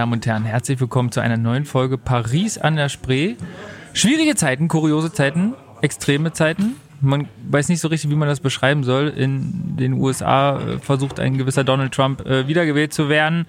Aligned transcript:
meine 0.00 0.06
Damen 0.06 0.12
und 0.14 0.26
Herren. 0.26 0.44
Herzlich 0.44 0.80
willkommen 0.80 1.12
zu 1.12 1.20
einer 1.20 1.36
neuen 1.36 1.66
Folge 1.66 1.98
Paris 1.98 2.56
an 2.56 2.76
der 2.76 2.88
Spree. 2.88 3.34
Schwierige 3.92 4.34
Zeiten, 4.34 4.66
kuriose 4.66 5.12
Zeiten, 5.12 5.52
extreme 5.82 6.32
Zeiten. 6.32 6.76
Man 7.02 7.28
weiß 7.50 7.68
nicht 7.68 7.80
so 7.80 7.88
richtig, 7.88 8.08
wie 8.10 8.14
man 8.14 8.26
das 8.26 8.40
beschreiben 8.40 8.82
soll. 8.82 9.08
In 9.08 9.76
den 9.76 9.92
USA 9.92 10.58
äh, 10.58 10.78
versucht 10.78 11.20
ein 11.20 11.36
gewisser 11.36 11.64
Donald 11.64 11.92
Trump 11.92 12.24
äh, 12.24 12.48
wiedergewählt 12.48 12.94
zu 12.94 13.10
werden. 13.10 13.44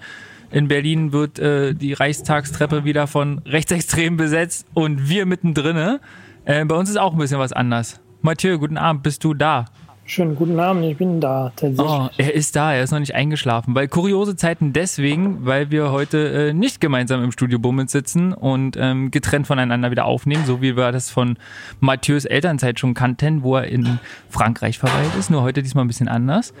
In 0.50 0.68
Berlin 0.68 1.14
wird 1.14 1.38
äh, 1.38 1.72
die 1.72 1.94
Reichstagstreppe 1.94 2.84
wieder 2.84 3.06
von 3.06 3.38
Rechtsextremen 3.46 4.18
besetzt 4.18 4.66
und 4.74 5.08
wir 5.08 5.24
mittendrin. 5.24 6.00
Bei 6.44 6.74
uns 6.74 6.90
ist 6.90 6.98
auch 6.98 7.12
ein 7.12 7.18
bisschen 7.18 7.38
was 7.38 7.52
anders. 7.52 8.00
Mathieu, 8.20 8.58
guten 8.58 8.76
Abend, 8.76 9.04
bist 9.04 9.24
du 9.24 9.32
da? 9.32 9.66
Schönen 10.12 10.36
guten 10.36 10.60
Abend, 10.60 10.84
ich 10.84 10.98
bin 10.98 11.22
da 11.22 11.52
tatsächlich. 11.56 11.88
Oh, 11.88 12.10
er 12.18 12.34
ist 12.34 12.54
da, 12.54 12.74
er 12.74 12.82
ist 12.82 12.90
noch 12.90 12.98
nicht 12.98 13.14
eingeschlafen. 13.14 13.74
Weil 13.74 13.88
kuriose 13.88 14.36
Zeiten 14.36 14.74
deswegen, 14.74 15.46
weil 15.46 15.70
wir 15.70 15.90
heute 15.90 16.50
äh, 16.50 16.52
nicht 16.52 16.82
gemeinsam 16.82 17.24
im 17.24 17.32
Studio 17.32 17.58
Bummels 17.58 17.92
sitzen 17.92 18.34
und 18.34 18.76
ähm, 18.78 19.10
getrennt 19.10 19.46
voneinander 19.46 19.90
wieder 19.90 20.04
aufnehmen, 20.04 20.44
so 20.44 20.60
wie 20.60 20.76
wir 20.76 20.92
das 20.92 21.08
von 21.08 21.38
Mathieu's 21.80 22.26
Elternzeit 22.26 22.78
schon 22.78 22.92
kannten, 22.92 23.42
wo 23.42 23.56
er 23.56 23.68
in 23.68 24.00
Frankreich 24.28 24.78
verweilt 24.78 25.16
ist. 25.18 25.30
Nur 25.30 25.40
heute 25.40 25.62
diesmal 25.62 25.86
ein 25.86 25.88
bisschen 25.88 26.08
anders. 26.08 26.52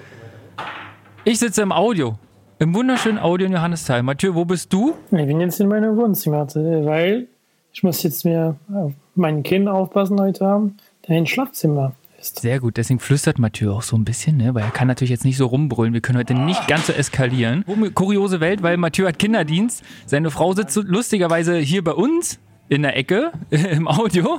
Ich 1.24 1.38
sitze 1.38 1.60
im 1.60 1.72
Audio. 1.72 2.16
Im 2.58 2.74
wunderschönen 2.74 3.18
Audio 3.18 3.48
in 3.48 3.52
Johannisthal. 3.52 4.02
Mathieu, 4.02 4.34
wo 4.34 4.46
bist 4.46 4.72
du? 4.72 4.94
Ich 5.10 5.26
bin 5.26 5.42
jetzt 5.42 5.60
in 5.60 5.68
meinem 5.68 5.94
Wohnzimmer, 5.98 6.46
weil 6.46 7.28
ich 7.70 7.82
muss 7.82 8.02
jetzt 8.02 8.24
mir 8.24 8.56
auf 8.72 8.94
mein 9.14 9.42
Kind 9.42 9.68
aufpassen 9.68 10.18
heute 10.18 10.42
Abend, 10.42 10.82
der 11.06 11.16
ein 11.18 11.26
Schlafzimmer 11.26 11.92
ist. 12.22 12.40
Sehr 12.40 12.60
gut, 12.60 12.76
deswegen 12.76 13.00
flüstert 13.00 13.38
Mathieu 13.38 13.72
auch 13.72 13.82
so 13.82 13.96
ein 13.96 14.04
bisschen, 14.04 14.36
ne? 14.36 14.54
weil 14.54 14.62
er 14.62 14.70
kann 14.70 14.88
natürlich 14.88 15.10
jetzt 15.10 15.24
nicht 15.24 15.36
so 15.36 15.46
rumbrüllen. 15.46 15.92
Wir 15.92 16.00
können 16.00 16.18
heute 16.18 16.34
nicht 16.34 16.66
ganz 16.68 16.86
so 16.86 16.92
eskalieren. 16.92 17.64
Kuriose 17.94 18.40
Welt, 18.40 18.62
weil 18.62 18.76
Mathieu 18.76 19.06
hat 19.06 19.18
Kinderdienst. 19.18 19.82
Seine 20.06 20.30
Frau 20.30 20.52
sitzt 20.54 20.76
lustigerweise 20.76 21.58
hier 21.58 21.84
bei 21.84 21.92
uns 21.92 22.38
in 22.68 22.82
der 22.82 22.96
Ecke 22.96 23.32
im 23.50 23.88
Audio 23.88 24.38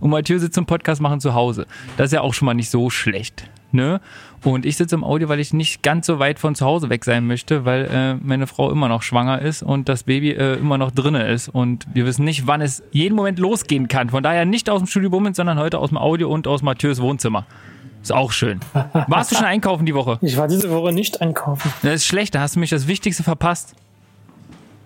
und 0.00 0.10
Mathieu 0.10 0.38
sitzt 0.38 0.54
zum 0.54 0.66
Podcast 0.66 1.00
machen 1.00 1.20
zu 1.20 1.34
Hause. 1.34 1.66
Das 1.96 2.06
ist 2.06 2.12
ja 2.12 2.22
auch 2.22 2.32
schon 2.32 2.46
mal 2.46 2.54
nicht 2.54 2.70
so 2.70 2.88
schlecht. 2.90 3.50
Ne? 3.72 4.00
Und 4.44 4.66
ich 4.66 4.76
sitze 4.76 4.94
im 4.94 5.04
Audio, 5.04 5.28
weil 5.28 5.40
ich 5.40 5.52
nicht 5.52 5.82
ganz 5.82 6.06
so 6.06 6.18
weit 6.18 6.38
von 6.38 6.54
zu 6.54 6.64
Hause 6.64 6.88
weg 6.90 7.04
sein 7.04 7.26
möchte, 7.26 7.64
weil 7.64 7.84
äh, 7.86 8.14
meine 8.14 8.46
Frau 8.46 8.70
immer 8.70 8.88
noch 8.88 9.02
schwanger 9.02 9.40
ist 9.42 9.62
und 9.62 9.88
das 9.88 10.04
Baby 10.04 10.30
äh, 10.30 10.54
immer 10.54 10.78
noch 10.78 10.90
drinne 10.90 11.26
ist. 11.28 11.48
Und 11.48 11.86
wir 11.92 12.06
wissen 12.06 12.24
nicht, 12.24 12.46
wann 12.46 12.60
es 12.60 12.82
jeden 12.92 13.16
Moment 13.16 13.38
losgehen 13.38 13.88
kann. 13.88 14.10
Von 14.10 14.22
daher 14.22 14.44
nicht 14.44 14.70
aus 14.70 14.80
dem 14.80 14.86
Studio 14.86 15.10
Bummens, 15.10 15.36
sondern 15.36 15.58
heute 15.58 15.78
aus 15.78 15.88
dem 15.88 15.98
Audio 15.98 16.30
und 16.30 16.46
aus 16.46 16.62
Mathieu's 16.62 17.00
Wohnzimmer. 17.00 17.46
Ist 18.02 18.12
auch 18.12 18.30
schön. 18.30 18.60
Warst 19.08 19.32
du 19.32 19.36
schon 19.36 19.46
einkaufen 19.46 19.84
die 19.84 19.94
Woche? 19.94 20.18
Ich 20.22 20.36
war 20.36 20.46
diese 20.46 20.70
Woche 20.70 20.92
nicht 20.92 21.20
einkaufen. 21.20 21.72
Das 21.82 21.94
ist 21.94 22.06
schlecht, 22.06 22.36
da 22.36 22.40
hast 22.40 22.54
du 22.54 22.60
mich 22.60 22.70
das 22.70 22.86
Wichtigste 22.86 23.24
verpasst. 23.24 23.74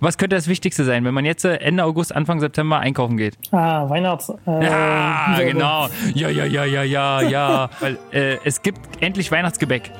Was 0.01 0.17
könnte 0.17 0.35
das 0.37 0.49
Wichtigste 0.49 0.85
sein, 0.85 1.05
wenn 1.05 1.13
man 1.15 1.25
jetzt 1.27 1.45
äh, 1.45 1.57
Ende 1.57 1.85
August, 1.85 2.15
Anfang 2.15 2.41
September 2.41 2.79
einkaufen 2.81 3.17
geht? 3.19 3.37
Ah, 3.53 3.89
Weihnachts. 3.89 4.31
Äh, 4.47 4.65
Ja, 4.65 5.37
Wiederbe- 5.37 5.45
genau. 5.53 5.89
Ja, 6.15 6.29
ja, 6.31 6.45
ja, 6.47 6.65
ja, 6.65 6.83
ja, 6.85 7.21
ja. 7.23 7.71
Weil 7.81 7.99
äh, 8.13 8.39
es 8.45 8.63
gibt 8.63 8.81
endlich 9.03 9.31
Weihnachtsgebäck. 9.31 9.91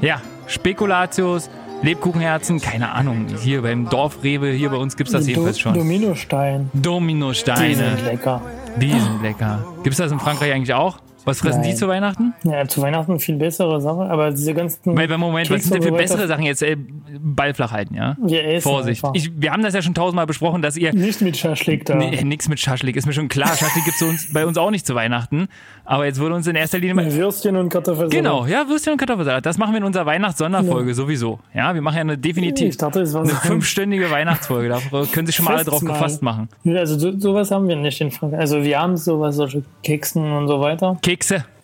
Ja, 0.00 0.20
Spekulatius, 0.46 1.50
Lebkuchenherzen, 1.82 2.60
keine 2.60 2.92
Ahnung. 2.92 3.26
Hier 3.42 3.60
beim 3.62 3.88
Dorfrewe, 3.90 4.50
hier 4.52 4.70
bei 4.70 4.76
uns 4.76 4.96
gibt's 4.96 5.12
das 5.12 5.26
jedenfalls 5.26 5.58
schon. 5.60 5.74
Dominostein. 5.74 6.70
Die 6.72 6.82
Dominosteine, 6.82 7.74
sind 7.74 8.04
lecker. 8.06 8.40
die 8.80 8.90
sind 8.90 9.22
lecker. 9.22 9.64
Gibt's 9.82 9.98
das 9.98 10.10
in 10.12 10.18
Frankreich 10.18 10.52
eigentlich 10.52 10.72
auch? 10.74 10.98
Was 11.24 11.40
fressen 11.40 11.62
die 11.62 11.68
Nein. 11.68 11.76
zu 11.76 11.88
Weihnachten? 11.88 12.34
Ja, 12.42 12.66
zu 12.68 12.82
Weihnachten 12.82 13.18
viel 13.18 13.36
bessere 13.36 13.80
Sache, 13.80 14.02
aber 14.02 14.30
diese 14.30 14.52
ganzen. 14.52 14.96
Weil, 14.96 15.08
Moment, 15.16 15.48
was 15.48 15.56
Kekse 15.56 15.68
sind 15.70 15.82
denn 15.82 15.92
für 15.92 15.96
bessere 15.96 16.26
Sachen 16.26 16.44
jetzt? 16.44 16.62
Äh, 16.62 16.76
Ball 17.18 17.54
flach 17.54 17.72
halten, 17.72 17.94
ja? 17.94 18.16
Wir 18.20 18.44
essen 18.44 18.68
Vorsicht. 18.68 19.02
Ich, 19.14 19.30
wir 19.34 19.52
haben 19.52 19.62
das 19.62 19.72
ja 19.74 19.82
schon 19.82 19.94
tausendmal 19.94 20.26
besprochen, 20.26 20.62
dass 20.62 20.76
ihr 20.76 20.92
Nicht 20.92 21.20
mit 21.20 21.36
Schaschlik 21.36 21.84
da. 21.86 21.94
Nee, 21.94 22.22
nix 22.24 22.48
mit 22.48 22.60
Schaschlik, 22.60 22.96
ist 22.96 23.06
mir 23.06 23.12
schon 23.12 23.28
klar. 23.28 23.48
Schaschlik 23.56 23.84
gibt's 23.84 24.02
uns, 24.02 24.32
bei 24.32 24.44
uns 24.44 24.58
auch 24.58 24.70
nicht 24.70 24.86
zu 24.86 24.94
Weihnachten. 24.94 25.48
Aber 25.84 26.06
jetzt 26.06 26.20
wurde 26.20 26.34
uns 26.34 26.46
in 26.46 26.56
erster 26.56 26.78
Linie 26.78 26.94
mal. 26.94 27.12
Würstchen 27.12 27.56
und 27.56 27.68
Kartoffelsalat. 27.68 28.10
Genau, 28.10 28.46
ja, 28.46 28.68
Würstchen 28.68 28.92
und 28.92 28.98
Kartoffelsalat. 28.98 29.46
Das 29.46 29.58
machen 29.58 29.72
wir 29.72 29.78
in 29.78 29.84
unserer 29.84 30.06
Weihnachts-Sonderfolge 30.06 30.94
sowieso. 30.94 31.38
Ja, 31.54 31.74
wir 31.74 31.82
machen 31.82 31.96
ja 31.96 32.00
eine 32.02 32.18
definitiv 32.18 32.68
Ich 32.68 32.76
dachte, 32.76 33.00
es 33.00 33.14
war 33.14 33.22
eine 33.22 33.30
so 33.30 33.36
fünfstündige 33.36 34.10
Weihnachtsfolge. 34.10 34.68
Da 34.68 34.80
können 35.12 35.26
sich 35.26 35.36
schon 35.36 35.46
mal 35.46 35.54
alle 35.54 35.64
drauf 35.64 35.80
gefasst 35.80 36.22
machen. 36.22 36.48
Also 36.66 36.98
so, 36.98 37.18
sowas 37.18 37.50
haben 37.50 37.68
wir 37.68 37.76
nicht 37.76 38.00
in 38.00 38.10
Frankreich. 38.10 38.40
Also 38.40 38.62
wir 38.62 38.80
haben 38.80 38.96
sowas, 38.96 39.36
solche 39.36 39.62
Keksen 39.82 40.30
und 40.32 40.48
so 40.48 40.60
weiter. 40.60 40.98
Kekse. 41.02 41.13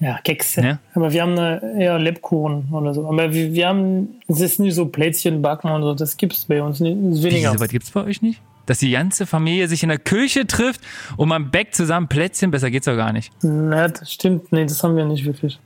Ja, 0.01 0.19
Kekse. 0.23 0.63
Ja. 0.63 0.79
Aber 0.95 1.13
wir 1.13 1.23
haben 1.23 1.39
eine, 1.39 1.61
eher 1.79 1.99
Lebkuchen 1.99 2.69
oder 2.73 2.95
so. 2.95 3.07
Aber 3.07 3.33
wir, 3.33 3.53
wir 3.53 3.69
haben, 3.69 4.21
es 4.29 4.41
ist 4.41 4.61
nicht 4.61 4.75
so 4.75 4.87
Plätzchen 4.87 5.43
backen 5.43 5.71
und 5.71 5.83
so. 5.83 5.95
Das 5.95 6.17
gibt's 6.17 6.45
bei 6.45 6.63
uns 6.63 6.81
nicht. 6.81 6.97
Wie, 6.97 7.23
weniger. 7.23 7.53
so 7.53 7.61
weit 7.61 7.71
gibt's 7.71 7.91
bei 7.91 8.05
euch 8.05 8.23
nicht? 8.23 8.41
Dass 8.67 8.79
die 8.79 8.91
ganze 8.91 9.27
Familie 9.27 9.67
sich 9.69 9.83
in 9.83 9.89
der 9.89 9.99
Küche 9.99 10.47
trifft 10.47 10.81
und 11.17 11.29
man 11.29 11.51
backt 11.51 11.75
zusammen 11.75 12.09
Plätzchen, 12.09 12.51
besser 12.51 12.71
geht's 12.71 12.87
doch 12.87 12.97
gar 12.97 13.13
nicht. 13.13 13.33
Na, 13.43 13.89
das 13.89 14.13
stimmt. 14.13 14.53
Nee, 14.53 14.65
das 14.65 14.83
haben 14.85 14.97
wir 14.97 15.05
nicht 15.05 15.25
wirklich. 15.25 15.59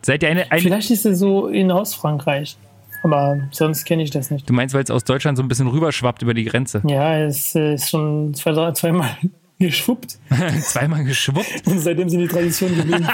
Seid 0.00 0.22
ihr 0.22 0.30
eine, 0.30 0.50
eine 0.50 0.60
Vielleicht 0.60 0.90
ist 0.90 1.04
es 1.04 1.18
so 1.18 1.48
in 1.48 1.70
Ostfrankreich. 1.70 2.56
Aber 3.02 3.48
sonst 3.50 3.84
kenne 3.84 4.02
ich 4.02 4.10
das 4.10 4.30
nicht. 4.30 4.48
Du 4.48 4.52
meinst, 4.52 4.74
weil 4.74 4.84
es 4.84 4.90
aus 4.90 5.04
Deutschland 5.04 5.36
so 5.36 5.42
ein 5.42 5.48
bisschen 5.48 5.66
rüberschwappt 5.66 6.22
über 6.22 6.34
die 6.34 6.44
Grenze? 6.44 6.82
Ja, 6.86 7.18
es 7.18 7.54
ist 7.54 7.90
schon 7.90 8.32
zwei, 8.34 8.52
drei, 8.52 8.72
zweimal 8.72 9.16
geschwuppt. 9.58 10.18
Zweimal 10.62 11.04
geschwuppt. 11.04 11.66
Und 11.66 11.78
seitdem 11.78 12.08
sind 12.08 12.20
die 12.20 12.28
Tradition 12.28 12.74
geblieben. 12.76 13.06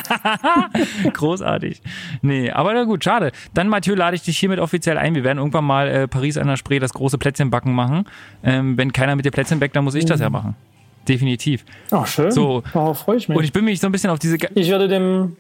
Großartig. 1.12 1.82
Nee, 2.22 2.50
aber 2.50 2.72
na 2.75 2.84
gut, 2.84 3.04
schade. 3.04 3.32
Dann, 3.54 3.69
Mathieu, 3.69 3.94
lade 3.94 4.16
ich 4.16 4.22
dich 4.22 4.38
hiermit 4.38 4.59
offiziell 4.59 4.99
ein. 4.99 5.15
Wir 5.15 5.25
werden 5.25 5.38
irgendwann 5.38 5.65
mal 5.65 5.88
äh, 5.88 6.09
Paris 6.09 6.37
an 6.38 6.47
der 6.47 6.56
Spree 6.56 6.78
das 6.78 6.93
große 6.94 7.19
Plätzchenbacken 7.19 7.72
machen. 7.75 8.04
Ähm, 8.43 8.76
wenn 8.78 8.93
keiner 8.93 9.15
mit 9.16 9.25
dir 9.25 9.31
Plätzchen 9.31 9.60
backt, 9.60 9.76
dann 9.76 9.84
muss 9.84 9.94
ich 9.94 10.04
das 10.04 10.21
ja 10.21 10.31
machen. 10.31 10.54
Definitiv. 11.06 11.65
Ach, 11.91 12.06
schön. 12.06 12.31
So. 12.31 12.62
Darauf 12.72 13.00
freue 13.00 13.16
ich 13.16 13.28
mich. 13.28 13.37
Und 13.38 13.44
ich 13.44 13.53
bin 13.53 13.65
mich 13.65 13.81
so 13.81 13.87
ein 13.87 13.93
bisschen 13.93 14.10
auf 14.10 14.19
diese... 14.19 14.38
Ge 14.38 14.50
Ich 14.55 14.69
werde 14.69 14.88
dem 14.88 15.37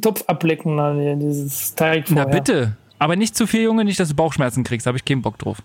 Topf 0.00 0.24
ablecken, 0.26 0.76
na, 0.76 0.94
dieses 1.16 1.74
Teig 1.74 2.06
Na 2.10 2.22
vorher. 2.22 2.40
bitte. 2.40 2.76
Aber 2.98 3.16
nicht 3.16 3.36
zu 3.36 3.46
viel, 3.46 3.62
Junge, 3.62 3.84
nicht, 3.84 3.98
dass 4.00 4.08
du 4.08 4.14
Bauchschmerzen 4.14 4.64
kriegst. 4.64 4.86
Da 4.86 4.88
habe 4.88 4.96
ich 4.98 5.04
keinen 5.04 5.22
Bock 5.22 5.38
drauf. 5.38 5.58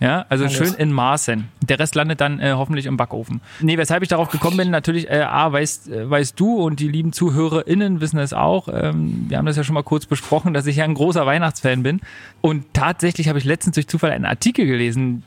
Ja, 0.00 0.26
also 0.28 0.44
Alles. 0.44 0.56
schön 0.56 0.74
in 0.74 0.92
Maßen. 0.92 1.48
Der 1.60 1.78
Rest 1.78 1.94
landet 1.94 2.20
dann 2.20 2.38
äh, 2.38 2.52
hoffentlich 2.52 2.86
im 2.86 2.96
Backofen. 2.96 3.40
Nee, 3.60 3.78
weshalb 3.78 4.02
ich 4.02 4.08
darauf 4.08 4.30
gekommen 4.30 4.56
bin, 4.56 4.70
natürlich, 4.70 5.10
äh, 5.10 5.22
A, 5.22 5.50
weißt, 5.50 5.88
äh, 5.88 6.08
weißt 6.08 6.38
du 6.38 6.56
und 6.56 6.78
die 6.78 6.88
lieben 6.88 7.12
ZuhörerInnen 7.12 8.00
wissen 8.00 8.18
es 8.18 8.32
auch. 8.32 8.68
Ähm, 8.72 9.26
wir 9.28 9.38
haben 9.38 9.46
das 9.46 9.56
ja 9.56 9.64
schon 9.64 9.74
mal 9.74 9.82
kurz 9.82 10.06
besprochen, 10.06 10.54
dass 10.54 10.66
ich 10.66 10.76
ja 10.76 10.84
ein 10.84 10.94
großer 10.94 11.26
Weihnachtsfan 11.26 11.82
bin. 11.82 12.00
Und 12.40 12.64
tatsächlich 12.74 13.28
habe 13.28 13.38
ich 13.38 13.44
letztens 13.44 13.74
durch 13.74 13.88
Zufall 13.88 14.12
einen 14.12 14.24
Artikel 14.24 14.66
gelesen, 14.66 15.24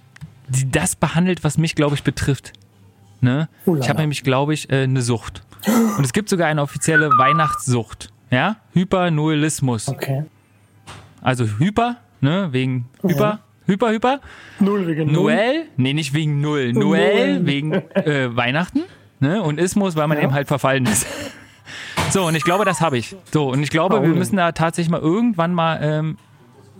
die 0.47 0.71
das 0.71 0.95
behandelt, 0.95 1.43
was 1.43 1.57
mich, 1.57 1.75
glaube 1.75 1.95
ich, 1.95 2.03
betrifft. 2.03 2.53
Ne? 3.19 3.49
Ulala. 3.65 3.83
Ich 3.83 3.89
habe 3.89 3.99
nämlich, 3.99 4.23
glaube 4.23 4.53
ich, 4.53 4.69
äh, 4.69 4.83
eine 4.83 5.01
Sucht. 5.01 5.43
Und 5.97 6.03
es 6.03 6.13
gibt 6.13 6.29
sogar 6.29 6.47
eine 6.47 6.61
offizielle 6.61 7.09
Weihnachtssucht. 7.17 8.11
Ja? 8.31 8.55
Hypernoelismus. 8.73 9.90
Okay. 9.90 10.25
Also 11.22 11.46
Hyper, 11.59 11.97
ne, 12.19 12.49
wegen 12.51 12.90
Hyper, 13.03 13.40
Hyper, 13.67 13.90
Hyper. 13.91 14.19
Null 14.59 14.87
wegen 14.87 15.05
Null. 15.11 15.34
Noel, 15.34 15.63
nee, 15.78 15.93
nicht 15.93 16.13
wegen 16.13 16.41
Null. 16.41 16.73
Noel 16.73 17.35
Noel. 17.35 17.46
wegen 17.46 17.73
äh, 17.73 18.35
Weihnachten, 18.35 18.81
ne, 19.19 19.41
und 19.41 19.59
Ismus, 19.59 19.96
weil 19.96 20.08
man 20.08 20.17
Ja. 20.17 20.23
eben 20.25 20.34
halt 20.34 20.47
verfallen 20.47 20.85
ist. 20.85 21.05
So, 22.09 22.25
und 22.25 22.35
ich 22.35 22.43
glaube, 22.43 22.66
das 22.66 22.81
habe 22.81 22.97
ich. 22.97 23.16
So, 23.31 23.49
und 23.52 23.63
ich 23.63 23.69
glaube, 23.69 24.02
wir 24.02 24.09
müssen 24.09 24.35
da 24.35 24.52
tatsächlich 24.52 24.90
mal 24.91 24.99
irgendwann 24.99 25.53
mal 25.53 25.79
ähm, 25.81 26.17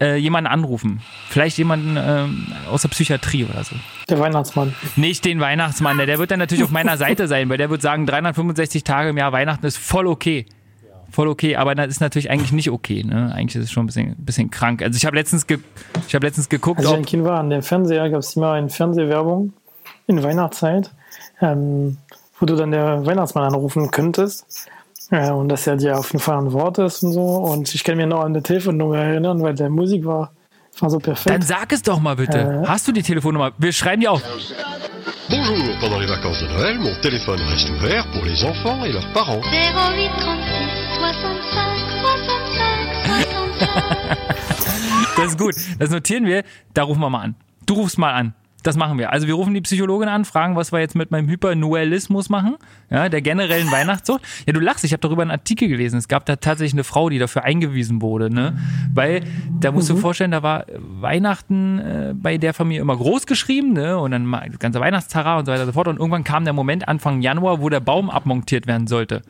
äh, 0.02 0.16
jemanden 0.18 0.48
anrufen. 0.48 1.02
Vielleicht 1.30 1.58
jemanden 1.58 1.96
ähm, 1.98 2.48
aus 2.70 2.82
der 2.82 2.90
Psychiatrie 2.90 3.46
oder 3.46 3.64
so. 3.64 3.76
Der 4.10 4.20
Weihnachtsmann. 4.20 4.74
Nicht 4.98 5.24
den 5.24 5.40
Weihnachtsmann, 5.40 5.96
der, 5.98 6.08
der 6.08 6.20
wird 6.20 6.32
dann 6.32 6.40
natürlich 6.40 6.64
auf 6.66 6.72
meiner 6.72 6.98
Seite 6.98 7.28
sein, 7.30 7.48
weil 7.50 7.58
der 7.58 7.70
wird 7.70 7.82
sagen, 7.82 8.06
365 8.08 8.84
Tage 8.84 9.10
im 9.10 9.18
Jahr 9.18 9.32
Weihnachten 9.32 9.66
ist 9.66 9.78
voll 9.78 10.08
okay. 10.08 10.46
Voll 11.12 11.28
okay, 11.28 11.56
aber 11.56 11.76
das 11.76 11.88
ist 11.88 12.00
natürlich 12.00 12.30
eigentlich 12.30 12.52
nicht 12.54 12.70
okay. 12.70 13.04
Ne? 13.04 13.34
Eigentlich 13.36 13.58
ist 13.58 13.66
es 13.66 13.72
schon 13.72 13.84
ein 13.84 13.88
bisschen, 13.88 14.16
bisschen 14.18 14.50
krank. 14.50 14.82
Also 14.82 14.96
ich 14.96 15.06
habe 15.06 15.16
letztens, 15.16 15.46
ge 15.46 15.60
ich 16.08 16.16
hab 16.16 16.24
letztens 16.24 16.48
geguckt, 16.48 16.80
Als 16.80 16.90
ich 16.90 16.96
ein 16.96 17.06
Kind 17.06 17.24
war, 17.24 17.40
an 17.40 17.50
dem 17.50 17.62
Fernseher 17.62 18.10
gab 18.10 18.20
es 18.20 18.36
immer 18.36 18.54
eine 18.54 18.70
Fernsehwerbung 18.70 19.54
in 20.08 20.24
Weihnachtszeit, 20.24 20.92
ähm, 21.42 21.98
wo 22.40 22.46
du 22.46 22.56
dann 22.56 22.72
der 22.72 23.06
Weihnachtsmann 23.06 23.46
anrufen 23.46 23.92
könntest. 23.92 24.70
Ja, 25.12 25.34
und 25.34 25.50
dass 25.50 25.68
er 25.68 25.76
dir 25.76 26.00
auf 26.00 26.14
jeden 26.14 26.24
Fall 26.24 26.38
ein 26.38 26.54
Wort 26.54 26.78
ist 26.78 27.04
und 27.04 27.12
so. 27.12 27.22
Und 27.22 27.74
ich 27.76 27.84
kann 27.84 27.98
mich 27.98 28.06
noch 28.06 28.24
an 28.24 28.34
die 28.34 28.42
Telefonnummer 28.42 28.98
erinnern, 28.98 29.42
weil 29.42 29.54
der 29.54 29.70
Musik 29.70 30.06
war, 30.06 30.32
war 30.80 30.90
so 30.90 31.00
perfekt. 31.00 31.30
dann 31.30 31.42
sag 31.42 31.74
es 31.74 31.82
doch 31.82 32.00
mal 32.00 32.16
bitte. 32.16 32.64
Äh. 32.64 32.68
Hast 32.68 32.88
du 32.88 32.94
die 32.94 33.04
Telefonnummer? 33.04 33.52
Wir 33.58 33.74
schreiben 33.74 34.00
die 34.00 34.08
auf. 34.08 34.22
Bonjour, 35.30 35.80
pendant 35.80 36.00
les 36.00 36.08
vacances 36.08 36.42
de 36.42 36.48
Noël, 36.48 36.80
mon 36.80 36.94
téléphone 37.02 37.40
reste 37.50 37.70
ouvert 37.72 38.06
pour 38.12 38.24
les 38.26 38.44
enfants 38.44 38.84
et 38.86 38.92
leurs 38.92 39.14
parents. 39.14 39.42
08 39.42 40.12
36 40.18 40.22
65 40.22 40.22
65 40.22 40.78
65. 40.78 40.81
Das 45.16 45.28
ist 45.28 45.38
gut. 45.38 45.56
Das 45.78 45.90
notieren 45.92 46.26
wir. 46.26 46.44
Da 46.74 46.84
rufen 46.84 47.02
wir 47.02 47.10
mal 47.10 47.22
an. 47.22 47.36
Du 47.66 47.76
rufst 47.76 47.98
mal 47.98 48.14
an. 48.14 48.34
Das 48.64 48.78
machen 48.78 49.00
wir. 49.00 49.12
Also 49.12 49.26
wir 49.26 49.34
rufen 49.34 49.56
die 49.56 49.62
Psychologin 49.62 50.08
an, 50.08 50.24
fragen, 50.24 50.56
was 50.56 50.72
wir 50.72 50.80
jetzt 50.80 50.96
mit 50.96 51.10
meinem 51.10 51.28
Hypernoelismus 51.28 52.30
machen, 52.30 52.58
ja, 52.92 53.10
der 53.10 53.22
generellen 53.22 53.72
Weihnachtssucht. 53.72 54.22
Ja, 54.46 54.54
du 54.54 54.60
lachst, 54.60 54.84
ich 54.84 54.94
habe 54.94 55.02
darüber 55.02 55.24
einen 55.24 55.32
Artikel 55.32 55.68
gelesen. 55.68 55.98
Es 55.98 56.08
gab 56.08 56.28
da 56.28 56.36
tatsächlich 56.36 56.74
eine 56.74 56.84
Frau, 56.84 57.10
die 57.10 57.18
dafür 57.18 57.44
eingewiesen 57.44 58.04
wurde, 58.04 58.32
ne? 58.32 58.60
Weil 58.94 59.24
da 59.60 59.72
musst 59.72 59.90
du 59.90 59.96
dir 59.96 60.00
vorstellen, 60.00 60.30
da 60.30 60.44
war 60.44 60.66
Weihnachten 60.78 61.80
äh, 61.80 62.14
bei 62.16 62.38
der 62.38 62.54
Familie 62.54 62.82
immer 62.82 62.96
groß 62.96 63.26
geschrieben, 63.26 63.74
ne? 63.74 63.98
Und 63.98 64.12
dann 64.12 64.26
mal 64.28 64.48
das 64.48 64.60
ganze 64.60 64.80
Weihnachtstara 64.80 65.40
und 65.40 65.46
so 65.46 65.52
weiter 65.52 65.64
und 65.64 65.68
so 65.68 65.74
fort. 65.74 65.88
Und 65.88 65.98
irgendwann 65.98 66.24
kam 66.24 66.44
der 66.44 66.54
Moment 66.54 66.88
Anfang 66.88 67.22
Januar, 67.22 67.62
wo 67.62 67.70
der 67.70 67.80
Baum 67.80 68.12
abmontiert 68.12 68.68
werden 68.68 68.86
sollte. 68.86 69.24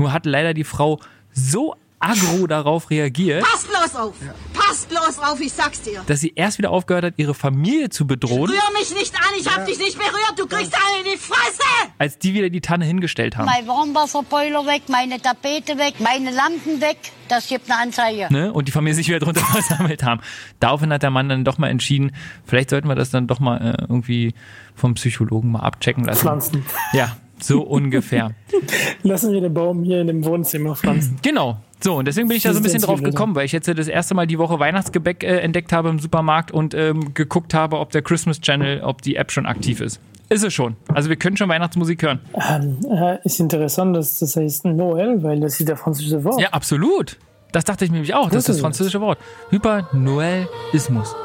Nur 0.00 0.14
hat 0.14 0.24
leider 0.24 0.54
die 0.54 0.64
Frau 0.64 0.98
so 1.30 1.74
aggro 1.98 2.46
darauf 2.46 2.88
reagiert, 2.88 3.44
Passt 3.44 3.68
bloß 3.68 3.96
auf! 3.96 4.14
Passt 4.54 4.88
bloß 4.88 5.18
auf, 5.18 5.38
ich 5.38 5.52
sag's 5.52 5.82
dir! 5.82 6.02
dass 6.06 6.20
sie 6.20 6.32
erst 6.34 6.56
wieder 6.56 6.70
aufgehört 6.70 7.04
hat, 7.04 7.14
ihre 7.18 7.34
Familie 7.34 7.90
zu 7.90 8.06
bedrohen, 8.06 8.50
Rühr 8.50 8.78
mich 8.78 8.94
nicht 8.94 9.14
an, 9.14 9.34
ich 9.38 9.46
hab 9.46 9.66
dich 9.66 9.78
nicht 9.78 9.98
berührt, 9.98 10.32
du 10.38 10.46
kriegst 10.46 10.74
alle 10.74 11.00
in 11.04 11.12
die 11.12 11.18
Fresse! 11.18 11.92
als 11.98 12.18
die 12.18 12.32
wieder 12.32 12.48
die 12.48 12.62
Tanne 12.62 12.86
hingestellt 12.86 13.36
haben. 13.36 13.44
Mein 13.44 13.66
Warmwasserboiler 13.66 14.64
weg, 14.64 14.84
meine 14.88 15.20
Tapete 15.20 15.76
weg, 15.76 15.96
meine 15.98 16.30
Lampen 16.30 16.80
weg. 16.80 16.96
Das 17.28 17.46
gibt 17.46 17.70
eine 17.70 17.78
Anzeige. 17.82 18.28
ne, 18.30 18.50
und 18.54 18.68
die 18.68 18.72
Familie 18.72 18.94
sich 18.94 19.08
wieder 19.08 19.18
drunter 19.18 19.40
versammelt 19.52 20.02
haben. 20.02 20.22
Daraufhin 20.60 20.90
hat 20.94 21.02
der 21.02 21.10
Mann 21.10 21.28
dann 21.28 21.44
doch 21.44 21.58
mal 21.58 21.68
entschieden, 21.68 22.12
vielleicht 22.46 22.70
sollten 22.70 22.88
wir 22.88 22.94
das 22.94 23.10
dann 23.10 23.26
doch 23.26 23.40
mal 23.40 23.58
äh, 23.58 23.82
irgendwie 23.82 24.32
vom 24.74 24.94
Psychologen 24.94 25.52
mal 25.52 25.60
abchecken 25.60 26.04
lassen. 26.04 26.20
Pflanzen. 26.22 26.64
Ja, 26.94 27.18
so 27.42 27.62
ungefähr. 27.62 28.32
Lassen 29.02 29.32
wir 29.32 29.40
den 29.40 29.54
Baum 29.54 29.82
hier 29.82 30.00
in 30.00 30.06
dem 30.06 30.24
Wohnzimmer 30.24 30.76
pflanzen. 30.76 31.18
Genau. 31.22 31.58
So, 31.82 31.96
und 31.96 32.06
deswegen 32.06 32.28
bin 32.28 32.36
ich 32.36 32.42
da 32.42 32.52
so 32.52 32.58
ein 32.58 32.62
bisschen 32.62 32.82
drauf 32.82 33.02
gekommen, 33.02 33.34
weil 33.34 33.46
ich 33.46 33.52
jetzt 33.52 33.66
das 33.66 33.88
erste 33.88 34.14
Mal 34.14 34.26
die 34.26 34.38
Woche 34.38 34.58
Weihnachtsgebäck 34.58 35.24
äh, 35.24 35.38
entdeckt 35.38 35.72
habe 35.72 35.88
im 35.88 35.98
Supermarkt 35.98 36.50
und 36.50 36.74
ähm, 36.74 37.14
geguckt 37.14 37.54
habe, 37.54 37.78
ob 37.78 37.90
der 37.90 38.02
Christmas 38.02 38.40
Channel, 38.40 38.82
ob 38.82 39.00
die 39.00 39.16
App 39.16 39.32
schon 39.32 39.46
aktiv 39.46 39.80
ist. 39.80 40.00
Ist 40.28 40.44
es 40.44 40.52
schon. 40.54 40.76
Also 40.94 41.08
wir 41.08 41.16
können 41.16 41.36
schon 41.36 41.48
Weihnachtsmusik 41.48 42.02
hören. 42.02 42.20
Ähm, 42.34 42.78
äh, 42.88 43.18
ist 43.24 43.40
interessant, 43.40 43.96
dass 43.96 44.20
das 44.20 44.36
heißt 44.36 44.64
Noël, 44.66 45.22
weil 45.22 45.40
das 45.40 45.58
ist 45.58 45.68
der 45.68 45.76
französische 45.76 46.22
Wort. 46.22 46.40
Ja, 46.40 46.50
absolut. 46.50 47.18
Das 47.50 47.64
dachte 47.64 47.84
ich 47.84 47.90
nämlich 47.90 48.14
auch. 48.14 48.28
Das 48.28 48.40
ist 48.40 48.48
das 48.48 48.60
französische 48.60 49.00
Wort. 49.00 49.18
Hypernoelismus. 49.50 51.16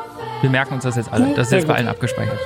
Wir 0.42 0.50
merken 0.50 0.74
uns 0.76 0.84
das 0.84 0.96
jetzt 0.96 1.14
alle. 1.14 1.34
Das 1.36 1.48
ist 1.48 1.54
jetzt 1.54 1.68
bei 1.68 1.76
allen 1.76 1.88
abgespeichert. 1.88 2.40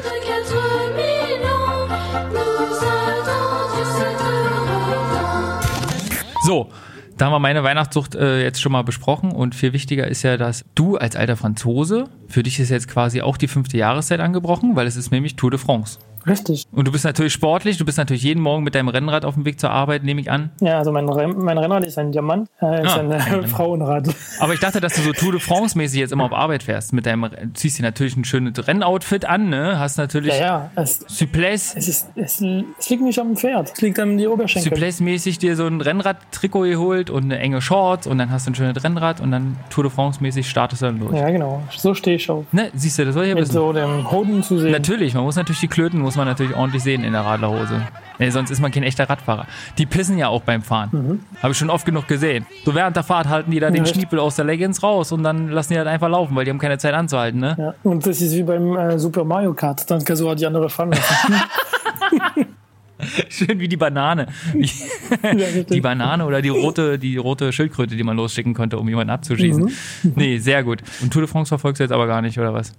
So, 6.50 6.72
da 7.16 7.28
haben 7.28 7.34
wir 7.34 7.38
meine 7.38 7.64
Weihnachtssucht 7.64 8.16
äh, 8.16 8.42
jetzt 8.42 8.60
schon 8.60 8.72
mal 8.72 8.82
besprochen 8.82 9.32
und 9.32 9.54
viel 9.54 9.72
wichtiger 9.72 10.08
ist 10.08 10.24
ja, 10.24 10.36
dass 10.36 10.66
du 10.74 10.98
als 10.98 11.16
alter 11.16 11.38
Franzose, 11.38 12.06
für 12.28 12.42
dich 12.42 12.60
ist 12.60 12.70
jetzt 12.70 12.88
quasi 12.88 13.22
auch 13.22 13.38
die 13.38 13.48
fünfte 13.48 13.78
Jahreszeit 13.78 14.20
angebrochen, 14.20 14.76
weil 14.76 14.88
es 14.88 14.96
ist 14.96 15.12
nämlich 15.12 15.36
Tour 15.36 15.52
de 15.52 15.60
France. 15.60 16.00
Richtig. 16.30 16.66
Und 16.72 16.88
du 16.88 16.92
bist 16.92 17.04
natürlich 17.06 17.34
sportlich, 17.34 17.78
du 17.78 17.86
bist 17.86 17.98
natürlich 17.98 18.24
jeden 18.24 18.42
Morgen 18.42 18.64
mit 18.64 18.76
deinem 18.76 18.88
Rennrad 18.90 19.26
auf 19.26 19.34
dem 19.34 19.46
Weg 19.46 19.60
zur 19.60 19.72
Arbeit, 19.72 20.04
nehme 20.04 20.22
ich 20.22 20.30
an. 20.32 20.52
Ja, 20.62 20.78
also 20.78 20.92
mein, 20.92 21.08
Renn- 21.10 21.38
mein 21.38 21.58
Rennrad 21.58 21.86
ist 21.86 21.98
ein 21.98 22.12
Diamant, 22.12 22.48
äh, 22.62 22.84
ist 22.84 22.92
Ah, 22.96 23.00
ein 23.00 23.12
ein 23.12 23.20
äh, 23.20 23.24
Diamant. 23.26 23.50
Frauenrad. 23.50 24.08
Aber 24.40 24.54
ich 24.54 24.60
dachte, 24.60 24.80
dass 24.82 24.94
du 24.94 25.02
so 25.02 25.12
Tour 25.12 25.32
de 25.32 25.42
France-mäßig 25.42 26.00
jetzt 26.00 26.12
immer 26.12 26.26
auf 26.26 26.34
Arbeit 26.34 26.64
fährst. 26.64 26.94
Mit 26.94 27.06
deinem, 27.06 27.30
ziehst 27.54 27.80
dir 27.80 27.84
natürlich 27.84 28.16
ein 28.16 28.24
schönes 28.26 28.68
Rennoutfit 28.68 29.26
an, 29.26 29.50
ne? 29.50 29.80
Hast 29.80 29.98
natürlich 29.98 30.34
Ja, 30.36 30.40
ja, 30.40 30.72
es, 30.76 31.00
Suples, 31.08 31.74
es, 31.76 31.88
ist, 31.88 32.10
es, 32.16 32.42
es 32.80 32.90
liegt 32.90 33.02
nicht 33.04 33.20
am 33.20 33.36
Pferd, 33.36 33.72
es 33.74 33.82
liegt 33.82 34.00
an 34.00 34.18
die 34.18 34.28
Oberschenkel. 34.28 34.70
Suples-mäßig 34.72 35.40
dir 35.40 35.56
so 35.56 35.66
ein 35.66 35.82
Rennrad-Trikot 35.82 36.62
geholt 36.62 37.10
und 37.10 37.24
eine 37.24 37.40
enge 37.40 37.62
Shorts 37.62 38.08
und 38.08 38.18
dann 38.18 38.30
hast 38.32 38.46
du 38.48 38.52
ein 38.52 38.56
schönes 38.56 38.84
Rennrad 38.84 39.20
und 39.22 39.32
dann 39.32 39.58
Tour 39.70 39.84
de 39.86 39.92
France-mäßig 39.92 40.48
startest 40.50 40.82
du 40.82 40.86
dann 40.88 41.00
los. 41.00 41.12
Ja, 41.14 41.30
genau, 41.30 41.64
so 41.76 41.94
stehe 41.94 42.16
ich 42.18 42.30
auf. 42.30 42.46
Ne, 42.52 42.70
siehst 42.76 43.00
du, 43.00 43.06
das 43.06 43.14
soll 43.14 43.24
ich 43.24 43.30
ja 43.30 43.36
Mit 43.36 43.44
wissen. 43.46 43.54
so 43.54 43.74
dem 43.74 44.12
Hoden 44.12 44.44
zu 44.44 44.60
sehen. 44.60 44.72
Natürlich, 44.72 45.14
man 45.14 45.24
muss 45.24 45.36
natürlich 45.36 45.60
die 45.62 45.68
Klöten, 45.68 46.00
muss 46.00 46.16
man 46.20 46.28
natürlich 46.28 46.56
ordentlich 46.56 46.84
sehen 46.84 47.04
in 47.04 47.14
der 47.14 47.22
Radlerhose. 47.22 47.88
Nee, 48.20 48.30
sonst 48.30 48.52
ist 48.52 48.60
man 48.60 48.72
kein 48.72 48.84
echter 48.84 49.10
Radfahrer. 49.10 49.48
Die 49.78 49.86
pissen 49.86 50.18
ja 50.18 50.28
auch 50.28 50.42
beim 50.42 50.62
Fahren. 50.62 51.22
Habe 51.42 51.54
ich 51.54 51.58
schon 51.58 51.70
oft 51.70 51.86
genug 51.86 52.08
gesehen. 52.08 52.46
So 52.66 52.76
während 52.76 52.96
der 52.96 53.04
Fahrt 53.04 53.30
halten 53.30 53.52
die 53.52 53.60
da 53.60 53.72
den 53.72 53.84
echt? 53.84 53.96
Schniepel 53.96 54.20
aus 54.20 54.36
der 54.36 54.46
Leggings 54.46 54.84
raus 54.84 55.12
und 55.12 55.24
dann 55.24 55.50
lassen 55.50 55.74
die 55.74 55.80
halt 55.80 55.88
einfach 55.88 56.10
laufen, 56.10 56.36
weil 56.36 56.46
die 56.46 56.52
haben 56.52 56.60
keine 56.60 56.78
Zeit 56.78 56.94
anzuhalten, 56.94 57.40
ne? 57.40 57.56
Ja, 57.58 57.74
und 57.84 58.06
das 58.06 58.22
ist 58.22 58.36
wie 58.36 58.44
beim 58.44 58.76
äh, 58.76 59.00
Super 59.00 59.24
Mario 59.24 59.54
Kart, 59.54 59.90
dann 59.90 60.04
kannst 60.04 60.22
du 60.22 60.28
halt 60.28 60.40
die 60.40 60.46
andere 60.46 60.70
fahren 60.70 60.92
lassen. 60.92 61.34
Schön 63.30 63.60
wie 63.60 63.68
die 63.68 63.78
Banane. 63.78 64.28
Ja, 65.24 65.64
die 65.68 65.82
Banane 65.82 66.26
oder 66.26 66.42
die 66.42 66.50
rote, 66.50 67.00
die 67.00 67.18
rote 67.18 67.52
Schildkröte, 67.52 67.96
die 67.96 68.04
man 68.04 68.16
losschicken 68.16 68.54
konnte, 68.54 68.78
um 68.78 68.88
jemanden 68.88 69.10
abzuschießen. 69.10 69.64
Mhm. 69.64 70.14
Nee, 70.16 70.38
sehr 70.38 70.64
gut. 70.64 70.84
Und 71.02 71.12
Tour 71.12 71.24
de 71.24 71.30
France 71.30 71.50
verfolgst 71.50 71.80
du 71.80 71.84
jetzt 71.84 71.92
aber 71.92 72.06
gar 72.06 72.22
nicht, 72.22 72.38
oder 72.38 72.54
was? 72.54 72.74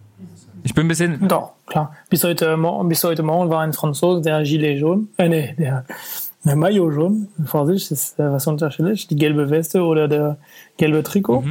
Ich 0.63 0.75
bin 0.75 0.87
ein 0.87 0.89
bisschen. 0.89 1.29
Doch, 1.29 1.53
klar. 1.67 1.97
Bis 2.09 2.25
heute, 2.25 2.57
Morgen, 2.57 2.89
bis 2.89 3.03
heute 3.05 3.23
Morgen 3.23 3.51
war 3.51 3.61
ein 3.61 3.73
Franzose, 3.73 4.23
der 4.23 4.43
Gilet 4.43 4.79
jaune, 4.79 5.07
äh, 5.17 5.29
nee, 5.29 5.55
der, 5.59 5.85
der 6.45 6.57
Maillot 6.57 6.95
jaune, 6.95 7.29
Vorsicht, 7.47 7.91
das 7.91 8.01
ist 8.01 8.19
äh, 8.19 8.31
was 8.31 8.47
unterschiedlich, 8.47 9.07
die 9.07 9.17
gelbe 9.17 9.51
Weste 9.51 9.83
oder 9.83 10.09
der 10.09 10.37
gelbe 10.77 11.03
Trikot. 11.03 11.45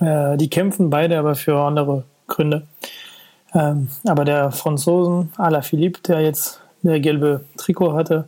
Äh, 0.00 0.36
die 0.36 0.50
kämpfen 0.50 0.90
beide 0.90 1.18
aber 1.18 1.34
für 1.34 1.58
andere 1.58 2.04
Gründe. 2.26 2.66
Ähm, 3.54 3.88
aber 4.06 4.24
der 4.24 4.50
Franzosen, 4.50 5.32
Alaphilippe, 5.36 6.00
der 6.02 6.20
jetzt 6.20 6.60
der 6.82 7.00
gelbe 7.00 7.44
Trikot 7.56 7.92
hatte, 7.94 8.26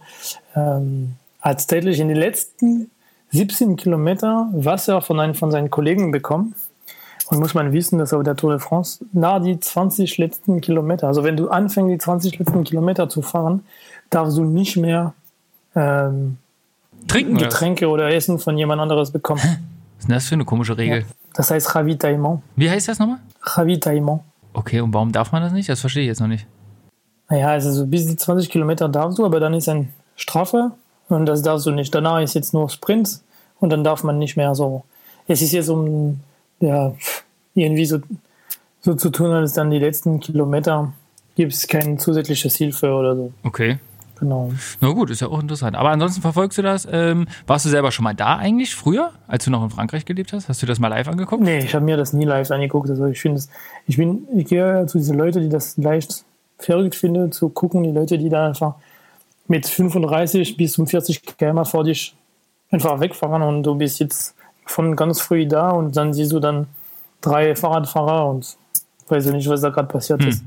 ähm, 0.54 1.14
hat 1.40 1.58
tatsächlich 1.58 2.00
in 2.00 2.08
den 2.08 2.16
letzten 2.16 2.90
17 3.30 3.76
Kilometer 3.76 4.48
Wasser 4.52 5.00
von 5.00 5.18
einem 5.18 5.34
von 5.34 5.50
seinen 5.50 5.70
Kollegen 5.70 6.12
bekommen. 6.12 6.54
Und 7.30 7.38
muss 7.38 7.54
man 7.54 7.72
wissen, 7.72 7.98
dass 7.98 8.12
auf 8.12 8.22
der 8.22 8.36
Tour 8.36 8.52
de 8.52 8.60
France 8.60 9.04
nach 9.12 9.42
die 9.42 9.58
20 9.58 10.18
letzten 10.18 10.60
Kilometer, 10.60 11.08
also 11.08 11.24
wenn 11.24 11.36
du 11.36 11.48
anfängst, 11.48 11.90
die 11.90 11.98
20 11.98 12.38
letzten 12.38 12.64
Kilometer 12.64 13.08
zu 13.08 13.22
fahren, 13.22 13.64
darfst 14.10 14.36
du 14.36 14.44
nicht 14.44 14.76
mehr 14.76 15.14
ähm, 15.74 16.36
Trinken. 17.08 17.38
Getränke 17.38 17.88
oder 17.88 18.10
Essen 18.10 18.38
von 18.38 18.56
jemand 18.58 18.80
anderes 18.80 19.10
bekommen. 19.10 19.40
Was 19.40 19.50
ist 19.50 20.08
denn 20.08 20.14
das 20.14 20.26
für 20.26 20.34
eine 20.34 20.44
komische 20.44 20.76
Regel? 20.76 21.06
Das 21.34 21.50
heißt 21.50 21.74
Ravitaillement. 21.74 22.42
Wie 22.56 22.70
heißt 22.70 22.88
das 22.88 22.98
nochmal? 22.98 23.18
Ravitaillement. 23.42 24.20
Okay, 24.52 24.80
und 24.80 24.92
warum 24.94 25.10
darf 25.10 25.32
man 25.32 25.42
das 25.42 25.52
nicht? 25.52 25.68
Das 25.68 25.80
verstehe 25.80 26.02
ich 26.02 26.08
jetzt 26.08 26.20
noch 26.20 26.28
nicht. 26.28 26.46
Naja, 27.28 27.48
also 27.48 27.72
so 27.72 27.86
bis 27.86 28.06
die 28.06 28.16
20 28.16 28.50
Kilometer 28.50 28.88
darfst 28.88 29.18
du, 29.18 29.24
aber 29.24 29.40
dann 29.40 29.54
ist 29.54 29.68
ein 29.68 29.92
Strafe 30.14 30.72
und 31.08 31.26
das 31.26 31.42
darfst 31.42 31.66
du 31.66 31.70
nicht. 31.70 31.94
Danach 31.94 32.20
ist 32.20 32.34
jetzt 32.34 32.54
nur 32.54 32.68
Sprint 32.68 33.20
und 33.60 33.70
dann 33.70 33.82
darf 33.82 34.04
man 34.04 34.18
nicht 34.18 34.36
mehr 34.36 34.54
so. 34.54 34.84
Es 35.26 35.42
ist 35.42 35.52
jetzt 35.52 35.70
um 35.70 36.20
ja, 36.60 36.94
irgendwie 37.54 37.86
so, 37.86 37.98
so 38.80 38.94
zu 38.94 39.10
tun, 39.10 39.30
als 39.30 39.54
dann 39.54 39.70
die 39.70 39.78
letzten 39.78 40.20
Kilometer 40.20 40.92
gibt 41.36 41.52
es 41.52 41.66
keine 41.66 41.96
zusätzliche 41.96 42.48
Hilfe 42.48 42.92
oder 42.92 43.16
so. 43.16 43.32
Okay. 43.42 43.78
Genau. 44.20 44.52
Na 44.80 44.90
gut, 44.90 45.10
ist 45.10 45.20
ja 45.20 45.28
auch 45.28 45.40
interessant. 45.40 45.76
Aber 45.76 45.90
ansonsten 45.90 46.22
verfolgst 46.22 46.56
du 46.56 46.62
das. 46.62 46.86
Ähm, 46.90 47.26
warst 47.46 47.64
du 47.64 47.68
selber 47.68 47.90
schon 47.90 48.04
mal 48.04 48.14
da 48.14 48.36
eigentlich 48.36 48.74
früher, 48.74 49.12
als 49.26 49.44
du 49.44 49.50
noch 49.50 49.62
in 49.62 49.70
Frankreich 49.70 50.04
gelebt 50.04 50.32
hast? 50.32 50.48
Hast 50.48 50.62
du 50.62 50.66
das 50.66 50.78
mal 50.78 50.88
live 50.88 51.08
angeguckt? 51.08 51.42
Nee, 51.42 51.58
ich 51.58 51.74
habe 51.74 51.84
mir 51.84 51.96
das 51.96 52.12
nie 52.12 52.24
live 52.24 52.50
angeguckt. 52.50 52.88
Also 52.88 53.06
ich 53.06 53.20
finde 53.20 53.38
es, 53.38 53.48
ich 53.86 53.96
bin, 53.96 54.28
ich 54.34 54.46
gehe 54.46 54.86
zu 54.86 54.98
diesen 54.98 55.18
Leuten, 55.18 55.40
die 55.40 55.48
das 55.48 55.76
leicht 55.76 56.24
verrückt 56.58 56.94
finden, 56.94 57.32
zu 57.32 57.48
gucken, 57.48 57.82
die 57.82 57.90
Leute, 57.90 58.16
die 58.16 58.28
da 58.28 58.46
einfach 58.46 58.76
mit 59.48 59.66
35 59.66 60.56
bis 60.56 60.72
zum 60.72 60.86
40 60.86 61.36
km 61.36 61.64
vor 61.64 61.84
dich 61.84 62.14
einfach 62.70 63.00
wegfahren 63.00 63.42
und 63.42 63.62
du 63.62 63.74
bist 63.74 64.00
jetzt 64.00 64.34
von 64.64 64.96
ganz 64.96 65.20
früh 65.20 65.46
da 65.46 65.70
und 65.70 65.96
dann 65.96 66.12
siehst 66.12 66.32
du 66.32 66.40
dann 66.40 66.66
drei 67.24 67.54
Fahrradfahrer 67.54 68.30
und 68.30 68.56
weiß 69.08 69.26
ich 69.26 69.32
nicht, 69.32 69.48
was 69.48 69.60
da 69.60 69.70
gerade 69.70 69.88
passiert 69.88 70.24
ist. 70.24 70.44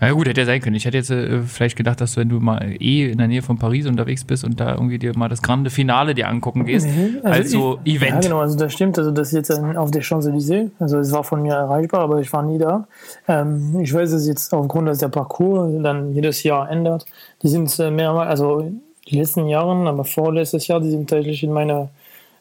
Na 0.00 0.12
gut, 0.12 0.28
hätte 0.28 0.40
ja 0.40 0.46
sein 0.46 0.60
können. 0.60 0.76
Ich 0.76 0.84
hätte 0.84 0.96
jetzt 0.96 1.10
äh, 1.10 1.42
vielleicht 1.42 1.76
gedacht, 1.76 2.00
dass 2.00 2.14
du, 2.14 2.20
wenn 2.20 2.28
du 2.28 2.38
mal 2.38 2.76
eh 2.80 3.10
in 3.10 3.18
der 3.18 3.28
Nähe 3.28 3.42
von 3.42 3.58
Paris 3.58 3.86
unterwegs 3.86 4.24
bist 4.24 4.44
und 4.44 4.60
da 4.60 4.74
irgendwie 4.74 4.98
dir 4.98 5.16
mal 5.16 5.28
das 5.28 5.42
grande 5.42 5.70
Finale 5.70 6.14
dir 6.14 6.28
angucken 6.28 6.64
gehst, 6.64 6.86
Nee, 6.86 7.20
als 7.22 7.50
so 7.50 7.78
ich, 7.84 7.96
Event. 7.96 8.10
Ja, 8.12 8.20
genau, 8.20 8.40
also 8.40 8.56
das 8.56 8.72
stimmt. 8.72 8.98
Also 8.98 9.10
das 9.10 9.28
ist 9.28 9.34
jetzt 9.34 9.50
auf 9.50 9.90
der 9.90 10.02
Champs-Élysées. 10.02 10.70
Also 10.78 10.98
es 10.98 11.12
war 11.12 11.24
von 11.24 11.42
mir 11.42 11.54
erreichbar, 11.54 12.00
aber 12.00 12.20
ich 12.20 12.32
war 12.32 12.42
nie 12.42 12.58
da. 12.58 12.86
Ähm, 13.26 13.80
ich 13.80 13.92
weiß 13.92 14.12
es 14.12 14.26
jetzt 14.26 14.52
aufgrund, 14.52 14.88
dass 14.88 14.98
der 14.98 15.08
Parcours 15.08 15.70
dann 15.82 16.12
jedes 16.12 16.42
Jahr 16.42 16.70
ändert. 16.70 17.06
Die 17.42 17.48
sind 17.48 17.76
äh, 17.78 17.90
mehrmals, 17.90 18.28
also 18.28 18.70
die 19.08 19.18
letzten 19.18 19.46
Jahren, 19.46 19.86
aber 19.86 20.04
vorletztes 20.04 20.66
Jahr, 20.66 20.80
die 20.80 20.90
sind 20.90 21.08
tatsächlich 21.08 21.42
in 21.42 21.52
meiner 21.52 21.90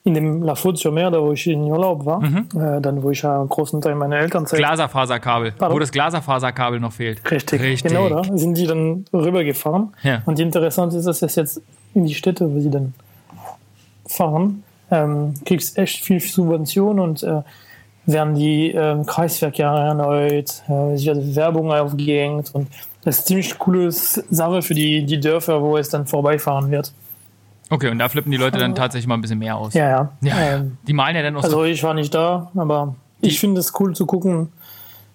in 0.05 0.13
dem 0.13 0.43
La 0.43 0.55
Faute 0.55 0.77
sur 0.77 0.91
Mer, 0.93 1.12
da 1.12 1.19
wo 1.21 1.31
ich 1.33 1.45
in 1.47 1.63
Urlaub 1.63 2.05
war, 2.05 2.21
Mhm. 2.21 2.47
äh, 2.55 2.79
dann 2.79 3.01
wo 3.03 3.09
ich 3.09 3.21
ja 3.24 3.39
einen 3.39 3.50
großen 3.50 3.81
Teil 3.81 3.95
meiner 3.95 4.17
Elternzeit 4.17 4.59
Glaserfaserkabel, 4.59 5.51
Pardon? 5.51 5.75
wo 5.75 5.79
das 5.79 5.91
Glaserfaserkabel 5.91 6.79
noch 6.79 6.93
fehlt. 6.93 7.19
Richtig, 7.31 7.59
Richtig. 7.62 7.91
genau 7.91 8.07
da 8.09 8.24
sind 8.38 8.55
die 8.57 8.67
dann 8.67 9.05
rübergefahren. 9.12 9.93
Ja. 10.03 10.21
Und 10.25 10.39
interessant 10.39 10.93
ist, 10.93 11.05
dass 11.07 11.19
das 11.19 11.35
jetzt 11.35 11.62
in 11.93 12.05
die 12.05 12.13
Städte, 12.13 12.53
wo 12.53 12.59
sie 12.59 12.69
dann 12.69 12.93
fahren, 14.07 14.63
ähm, 14.91 15.33
kriegst 15.45 15.77
echt 15.77 16.03
viel 16.03 16.19
Subvention 16.19 17.00
und 17.00 17.24
äh, 17.24 17.41
werden 18.05 18.35
die 18.35 18.69
ähm, 18.71 19.05
Kreisverkehre 19.05 19.79
erneut, 19.79 20.62
äh, 20.69 20.93
es 20.93 21.05
wird 21.05 21.35
Werbung 21.35 21.71
aufgehängt 21.71 22.53
und 22.53 22.67
das 23.03 23.19
ist 23.19 23.27
ziemlich 23.27 23.57
coole 23.57 23.91
Sache 23.91 24.62
für 24.62 24.74
die, 24.75 25.05
die 25.05 25.19
Dörfer, 25.19 25.62
wo 25.62 25.77
es 25.77 25.89
dann 25.89 26.05
vorbeifahren 26.05 26.69
wird. 26.71 26.91
Okay, 27.69 27.89
und 27.89 27.98
da 28.00 28.10
flippen 28.10 28.31
die 28.31 28.38
Leute 28.38 28.57
dann 28.60 28.75
tatsächlich 28.75 29.07
mal 29.07 29.15
ein 29.15 29.22
bisschen 29.22 29.39
mehr 29.39 29.57
aus. 29.57 29.74
Ja, 29.74 29.89
ja. 29.89 30.10
Ja. 30.22 30.39
Ähm, 30.39 30.77
Die 30.88 30.93
malen 30.93 31.15
ja 31.15 31.24
dann 31.24 31.36
auch 31.36 31.41
so. 31.41 31.48
also 31.48 31.63
ich 31.63 31.81
war 31.84 31.93
nicht 31.93 32.13
da, 32.13 32.51
aber 32.55 32.95
ich 33.22 33.39
finde 33.39 33.60
es 33.60 33.74
cool 33.79 33.95
zu 33.95 34.05
gucken. 34.05 34.51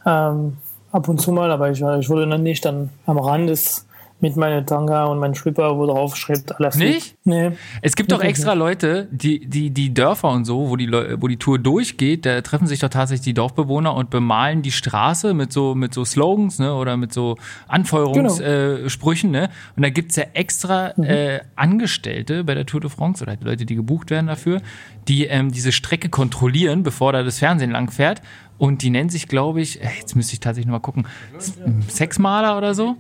Ähm, 0.05 0.57
ab 0.93 1.09
und 1.09 1.21
zu 1.21 1.31
mal, 1.31 1.51
aber 1.51 1.71
ich, 1.71 1.81
ich 1.81 2.09
wurde 2.09 2.27
dann 2.29 2.43
nicht 2.43 2.65
dann 2.65 2.91
am 3.07 3.19
Rand 3.19 3.49
des 3.49 3.87
mit 4.21 4.37
meiner 4.37 4.65
Tanga 4.65 5.05
und 5.05 5.19
meinem 5.19 5.35
Schlüpper, 5.35 5.77
wo 5.77 5.87
drauf 5.87 6.17
schreibt, 6.17 6.55
aller 6.57 6.75
Nicht? 6.77 7.17
Nee. 7.25 7.53
Es 7.83 7.97
gibt 7.97 8.13
doch 8.13 8.23
extra 8.23 8.53
Leute, 8.53 9.09
die, 9.11 9.47
die, 9.47 9.71
die 9.71 9.95
Dörfer 9.95 10.29
und 10.29 10.45
so, 10.45 10.69
wo 10.69 10.77
die, 10.77 10.91
wo 10.91 11.27
die 11.27 11.39
Tour 11.39 11.59
durchgeht, 11.59 12.27
da 12.27 12.41
treffen 12.43 12.67
sich 12.67 12.81
doch 12.81 12.89
tatsächlich 12.89 13.25
die 13.25 13.35
Dorfbewohner 13.35 13.95
und 13.95 14.11
bemalen 14.11 14.63
die 14.63 14.73
Straße 14.73 15.33
mit 15.35 15.53
so, 15.53 15.75
mit 15.75 15.95
so 15.95 16.05
Slogans, 16.05 16.59
ne, 16.59 16.75
oder 16.75 16.97
mit 16.97 17.13
so 17.13 17.37
Anfeuerungssprüchen, 17.69 18.85
äh, 18.87 18.91
Sprüchen, 18.91 19.31
ne. 19.31 19.51
Und 19.77 19.83
da 19.83 19.91
gibt's 19.91 20.17
ja 20.17 20.25
extra 20.35 20.91
äh, 20.99 21.41
Angestellte 21.57 22.45
bei 22.45 22.55
der 22.55 22.67
Tour 22.67 22.81
de 22.81 22.91
France 22.91 23.23
oder 23.25 23.37
Leute, 23.41 23.65
die 23.65 23.75
gebucht 23.75 24.11
werden 24.11 24.27
dafür, 24.27 24.61
die 25.09 25.25
ähm, 25.27 25.51
diese 25.51 25.73
Strecke 25.73 26.09
kontrollieren, 26.09 26.83
bevor 26.83 27.13
da 27.13 27.23
das 27.23 27.39
Fernsehen 27.39 27.71
lang 27.71 27.91
fährt. 27.91 28.21
Und 28.59 28.83
die 28.83 28.91
nennen 28.91 29.09
sich, 29.09 29.27
glaube 29.27 29.63
ich, 29.63 29.83
äh, 29.83 29.89
jetzt 29.99 30.15
müsste 30.15 30.35
ich 30.35 30.41
tatsächlich 30.41 30.67
nochmal 30.67 30.81
gucken, 30.81 31.07
Sexmaler 31.89 32.59
oder 32.59 32.75
so. 32.75 32.97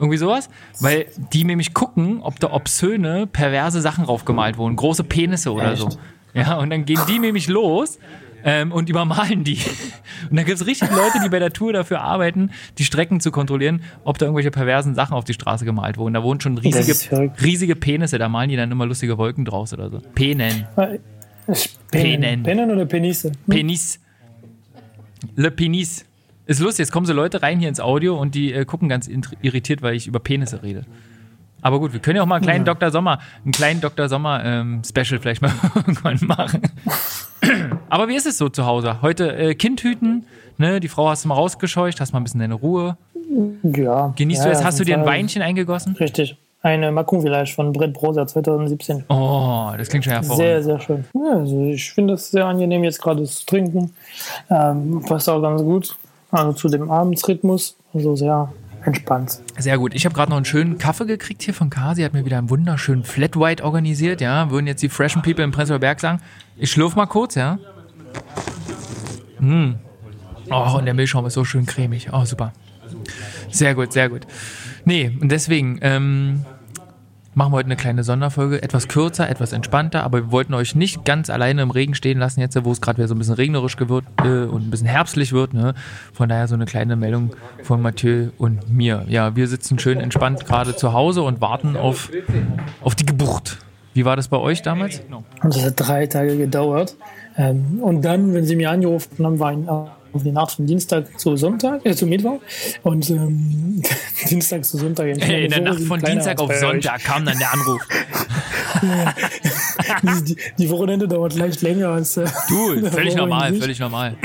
Irgendwie 0.00 0.16
sowas, 0.16 0.48
weil 0.80 1.06
die 1.32 1.44
nämlich 1.44 1.74
gucken, 1.74 2.22
ob 2.22 2.40
da 2.40 2.50
obszöne, 2.52 3.26
perverse 3.26 3.80
Sachen 3.82 4.06
draufgemalt 4.06 4.56
wurden, 4.56 4.74
große 4.74 5.04
Penisse 5.04 5.52
oder 5.52 5.76
so. 5.76 5.90
Ja, 6.32 6.56
und 6.58 6.70
dann 6.70 6.86
gehen 6.86 7.00
die 7.06 7.18
nämlich 7.18 7.48
los 7.48 7.98
ähm, 8.42 8.72
und 8.72 8.88
übermalen 8.88 9.44
die. 9.44 9.58
Und 10.30 10.36
dann 10.36 10.44
gibt 10.46 10.60
es 10.60 10.66
richtig 10.66 10.90
Leute, 10.90 11.18
die 11.24 11.28
bei 11.28 11.38
der 11.38 11.52
Tour 11.52 11.72
dafür 11.72 12.00
arbeiten, 12.02 12.50
die 12.78 12.84
Strecken 12.84 13.20
zu 13.20 13.30
kontrollieren, 13.30 13.82
ob 14.04 14.16
da 14.18 14.26
irgendwelche 14.26 14.50
perversen 14.50 14.94
Sachen 14.94 15.14
auf 15.14 15.24
die 15.24 15.32
Straße 15.34 15.64
gemalt 15.64 15.96
wurden. 15.98 16.14
Da 16.14 16.22
wohnen 16.22 16.40
schon 16.40 16.56
riesige, 16.58 17.32
riesige 17.42 17.74
Penisse, 17.76 18.18
da 18.18 18.28
malen 18.28 18.48
die 18.50 18.56
dann 18.56 18.70
immer 18.70 18.86
lustige 18.86 19.18
Wolken 19.18 19.44
draus 19.44 19.72
oder 19.72 19.90
so. 19.90 20.00
Penen. 20.14 20.66
Ich- 21.48 21.78
Penen. 21.90 22.42
Pennen 22.42 22.70
oder 22.70 22.86
Penisse? 22.86 23.32
Penis. 23.48 23.98
Le 25.36 25.50
Penis. 25.50 26.04
Ist 26.50 26.58
lustig, 26.58 26.80
jetzt 26.80 26.90
kommen 26.90 27.06
so 27.06 27.12
Leute 27.12 27.42
rein 27.42 27.60
hier 27.60 27.68
ins 27.68 27.78
Audio 27.78 28.18
und 28.18 28.34
die 28.34 28.52
äh, 28.52 28.64
gucken 28.64 28.88
ganz 28.88 29.06
irritiert, 29.06 29.82
weil 29.82 29.94
ich 29.94 30.08
über 30.08 30.18
Penisse 30.18 30.64
rede. 30.64 30.84
Aber 31.62 31.78
gut, 31.78 31.92
wir 31.92 32.00
können 32.00 32.16
ja 32.16 32.24
auch 32.24 32.26
mal 32.26 32.34
einen 32.34 32.44
kleinen 32.44 32.64
Dr. 32.64 32.90
Sommer, 32.90 33.20
einen 33.44 33.52
kleinen 33.52 33.80
Dr. 33.80 34.08
Sommer 34.08 34.44
ähm, 34.44 34.82
Special 34.84 35.20
vielleicht 35.20 35.42
mal 35.42 35.52
irgendwann 35.76 36.18
machen. 36.22 36.62
Aber 37.88 38.08
wie 38.08 38.16
ist 38.16 38.26
es 38.26 38.36
so 38.36 38.48
zu 38.48 38.66
Hause? 38.66 39.00
Heute 39.00 39.32
äh, 39.36 39.54
Kind 39.54 39.84
hüten, 39.84 40.26
ne? 40.58 40.80
Die 40.80 40.88
Frau 40.88 41.08
hast 41.08 41.22
du 41.24 41.28
mal 41.28 41.36
rausgescheucht, 41.36 42.00
hast 42.00 42.12
mal 42.12 42.18
ein 42.18 42.24
bisschen 42.24 42.40
deine 42.40 42.54
Ruhe. 42.54 42.96
Ja. 43.62 44.12
Genießt 44.16 44.40
ja, 44.40 44.50
du 44.50 44.52
es? 44.56 44.64
Hast 44.64 44.80
du 44.80 44.84
dir 44.84 44.98
ein. 44.98 45.06
Weinchen 45.06 45.42
eingegossen? 45.42 45.94
Richtig. 46.00 46.36
Eine 46.62 46.90
Macron 46.90 47.22
Village 47.22 47.52
von 47.54 47.72
Brett 47.72 47.94
Brosa 47.94 48.26
2017. 48.26 49.04
Oh, 49.08 49.70
das 49.78 49.88
klingt 49.88 50.04
schon 50.04 50.14
Sehr, 50.14 50.22
hervorragend. 50.22 50.64
sehr 50.64 50.80
schön. 50.80 51.04
Ja, 51.14 51.38
also 51.38 51.62
ich 51.66 51.92
finde 51.92 52.14
es 52.14 52.28
sehr 52.28 52.44
angenehm, 52.44 52.82
jetzt 52.82 53.00
gerade 53.00 53.22
zu 53.22 53.46
trinken. 53.46 53.92
Ähm, 54.50 55.00
passt 55.06 55.28
auch 55.28 55.40
ganz 55.40 55.62
gut. 55.62 55.96
Also 56.30 56.52
zu 56.52 56.68
dem 56.68 56.90
Abendsrhythmus. 56.90 57.76
Also 57.92 58.16
sehr 58.16 58.52
entspannt. 58.84 59.40
Sehr 59.58 59.78
gut. 59.78 59.94
Ich 59.94 60.04
habe 60.04 60.14
gerade 60.14 60.30
noch 60.30 60.36
einen 60.36 60.44
schönen 60.44 60.78
Kaffee 60.78 61.06
gekriegt 61.06 61.42
hier 61.42 61.54
von 61.54 61.70
Kasi. 61.70 62.02
Hat 62.02 62.12
mir 62.12 62.24
wieder 62.24 62.38
einen 62.38 62.50
wunderschönen 62.50 63.04
Flat 63.04 63.36
White 63.36 63.64
organisiert. 63.64 64.20
Ja, 64.20 64.50
würden 64.50 64.66
jetzt 64.66 64.82
die 64.82 64.88
freshen 64.88 65.22
People 65.22 65.44
im 65.44 65.50
Prenzlauer 65.50 65.80
Berg 65.80 66.00
sagen. 66.00 66.20
Ich 66.56 66.70
schlürf 66.70 66.96
mal 66.96 67.06
kurz, 67.06 67.34
ja. 67.34 67.58
Mm. 69.38 69.74
Oh, 70.50 70.78
und 70.78 70.84
der 70.84 70.94
Milchschaum 70.94 71.26
ist 71.26 71.34
so 71.34 71.44
schön 71.44 71.66
cremig. 71.66 72.08
Oh, 72.12 72.24
super. 72.24 72.52
Sehr 73.50 73.74
gut, 73.74 73.92
sehr 73.92 74.08
gut. 74.08 74.26
Nee, 74.84 75.16
und 75.20 75.30
deswegen 75.30 75.78
ähm, 75.82 76.44
machen 77.34 77.52
wir 77.52 77.56
heute 77.56 77.66
eine 77.66 77.76
kleine 77.76 78.04
Sonderfolge. 78.04 78.62
Etwas 78.62 78.88
kürzer, 78.88 79.28
etwas 79.28 79.52
entspannter, 79.52 80.02
aber 80.02 80.18
wir 80.18 80.32
wollten 80.32 80.54
euch 80.54 80.74
nicht 80.74 81.04
ganz 81.04 81.30
alleine 81.30 81.62
im 81.62 81.70
Regen 81.70 81.94
stehen 81.94 82.18
lassen, 82.18 82.40
jetzt, 82.40 82.62
wo 82.64 82.72
es 82.72 82.80
gerade 82.80 82.98
wieder 82.98 83.08
so 83.08 83.14
ein 83.14 83.18
bisschen 83.18 83.34
regnerisch 83.34 83.76
wird 83.78 84.04
äh, 84.24 84.44
und 84.44 84.66
ein 84.66 84.70
bisschen 84.70 84.88
herbstlich 84.88 85.32
wird. 85.32 85.54
Ne? 85.54 85.74
Von 86.12 86.28
daher 86.28 86.48
so 86.48 86.54
eine 86.54 86.66
kleine 86.66 86.96
Meldung 86.96 87.30
von 87.62 87.80
Mathieu 87.82 88.28
und 88.38 88.70
mir. 88.70 89.04
Ja, 89.08 89.36
wir 89.36 89.46
sitzen 89.46 89.78
schön 89.78 90.00
entspannt 90.00 90.46
gerade 90.46 90.74
zu 90.76 90.92
Hause 90.92 91.22
und 91.22 91.40
warten 91.40 91.76
auf, 91.76 92.10
auf 92.82 92.94
die 92.94 93.06
Geburt. 93.06 93.58
Wie 93.94 94.04
war 94.04 94.16
das 94.16 94.28
bei 94.28 94.36
euch 94.36 94.62
damals? 94.62 95.02
Das 95.42 95.64
hat 95.64 95.74
drei 95.76 96.06
Tage 96.06 96.36
gedauert. 96.36 96.96
Ähm, 97.36 97.80
und 97.80 98.04
dann, 98.04 98.34
wenn 98.34 98.44
sie 98.44 98.56
mir 98.56 98.70
angerufen 98.70 99.24
haben, 99.24 99.38
war 99.38 99.50
ein, 99.50 99.68
auf 100.12 100.22
die 100.22 100.32
Nacht 100.32 100.52
von 100.52 100.66
Dienstag 100.66 101.18
zu 101.18 101.36
Sonntag, 101.36 101.84
äh, 101.84 101.94
zu 101.94 102.06
Mittwoch. 102.06 102.40
Und 102.82 103.08
ähm, 103.10 103.82
Dienstag 104.28 104.64
zu 104.64 104.76
Sonntag. 104.78 105.08
In 105.08 105.50
der 105.50 105.60
Nacht 105.60 105.80
von 105.82 106.00
Dienstag 106.00 106.40
auf 106.40 106.52
Sonntag 106.54 107.02
kam 107.04 107.24
dann 107.24 107.38
der 107.38 107.52
Anruf. 107.52 107.80
Die, 110.02 110.36
die, 110.58 110.70
Wochenende 110.70 111.08
dauert 111.08 111.34
leicht 111.34 111.62
länger 111.62 111.88
als. 111.88 112.16
Äh, 112.16 112.26
Du, 112.48 112.86
völlig 112.90 113.14
normal, 113.16 113.52
völlig 113.54 113.78
normal. 113.80 114.16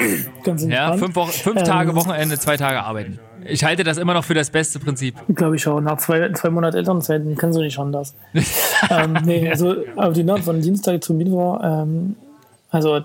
Ganz 0.44 0.64
Ja, 0.64 0.96
fünf, 0.98 1.16
Wochen, 1.16 1.32
fünf 1.32 1.58
Ähm, 1.60 1.66
Tage 1.66 1.96
Wochenende, 1.96 2.38
zwei 2.38 2.56
Tage 2.56 2.84
arbeiten. 2.84 3.20
Ich 3.48 3.64
halte 3.64 3.84
das 3.84 3.98
immer 3.98 4.14
noch 4.14 4.24
für 4.24 4.34
das 4.34 4.50
beste 4.50 4.80
Prinzip. 4.80 5.16
glaube 5.34 5.56
ich 5.56 5.68
auch. 5.68 5.80
Nach 5.82 5.98
zwei, 5.98 6.32
zwei 6.34 6.50
Monaten 6.50 6.78
Elternzeit 6.78 7.22
kannst 7.38 7.58
du 7.58 7.62
nicht 7.64 7.78
anders. 7.80 8.16
ähm, 8.90 9.18
nee, 9.26 9.50
also 9.50 9.76
auf 9.96 10.14
die 10.14 10.24
Nacht 10.24 10.44
von 10.44 10.62
Dienstag 10.62 11.04
zu 11.04 11.14
Mittwoch, 11.14 11.60
ähm, 11.64 12.16
also 12.70 13.02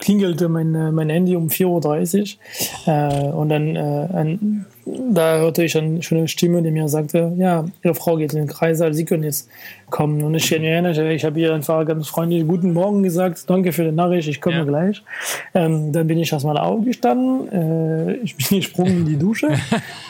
klingelte 0.00 0.48
mein, 0.48 0.74
äh, 0.74 0.90
mein 0.90 1.08
Handy 1.10 1.36
um 1.36 1.46
4.30 1.48 2.36
Uhr 2.86 2.92
äh, 2.92 3.30
und 3.32 3.48
dann 3.50 3.76
äh, 3.76 4.08
ein, 4.12 4.66
da 5.12 5.36
hörte 5.38 5.62
ich 5.62 5.76
eine 5.76 6.26
Stimme, 6.26 6.62
die 6.62 6.70
mir 6.70 6.88
sagte, 6.88 7.32
ja, 7.36 7.64
Ihre 7.84 7.94
Frau 7.94 8.16
geht 8.16 8.32
in 8.32 8.40
den 8.40 8.48
Kreißsaal, 8.48 8.92
Sie 8.94 9.04
können 9.04 9.22
jetzt 9.22 9.48
kommen. 9.90 10.22
Und 10.22 10.34
ich 10.34 10.50
erinnere, 10.52 11.12
ich 11.12 11.24
habe 11.24 11.38
ihr 11.38 11.52
einfach 11.54 11.84
ganz 11.86 12.08
freundlich 12.08 12.46
Guten 12.46 12.72
Morgen 12.72 13.02
gesagt, 13.02 13.48
danke 13.48 13.72
für 13.72 13.84
die 13.84 13.92
Nachricht, 13.92 14.26
ich 14.28 14.40
komme 14.40 14.56
Ja. 14.58 14.64
gleich. 14.64 15.02
Ähm, 15.54 15.92
dann 15.92 16.06
bin 16.06 16.18
ich 16.18 16.32
erstmal 16.32 16.56
aufgestanden, 16.58 17.52
äh, 17.52 18.12
ich 18.24 18.36
bin 18.36 18.46
gesprungen 18.58 18.98
in 19.00 19.04
die 19.06 19.16
Dusche, 19.18 19.48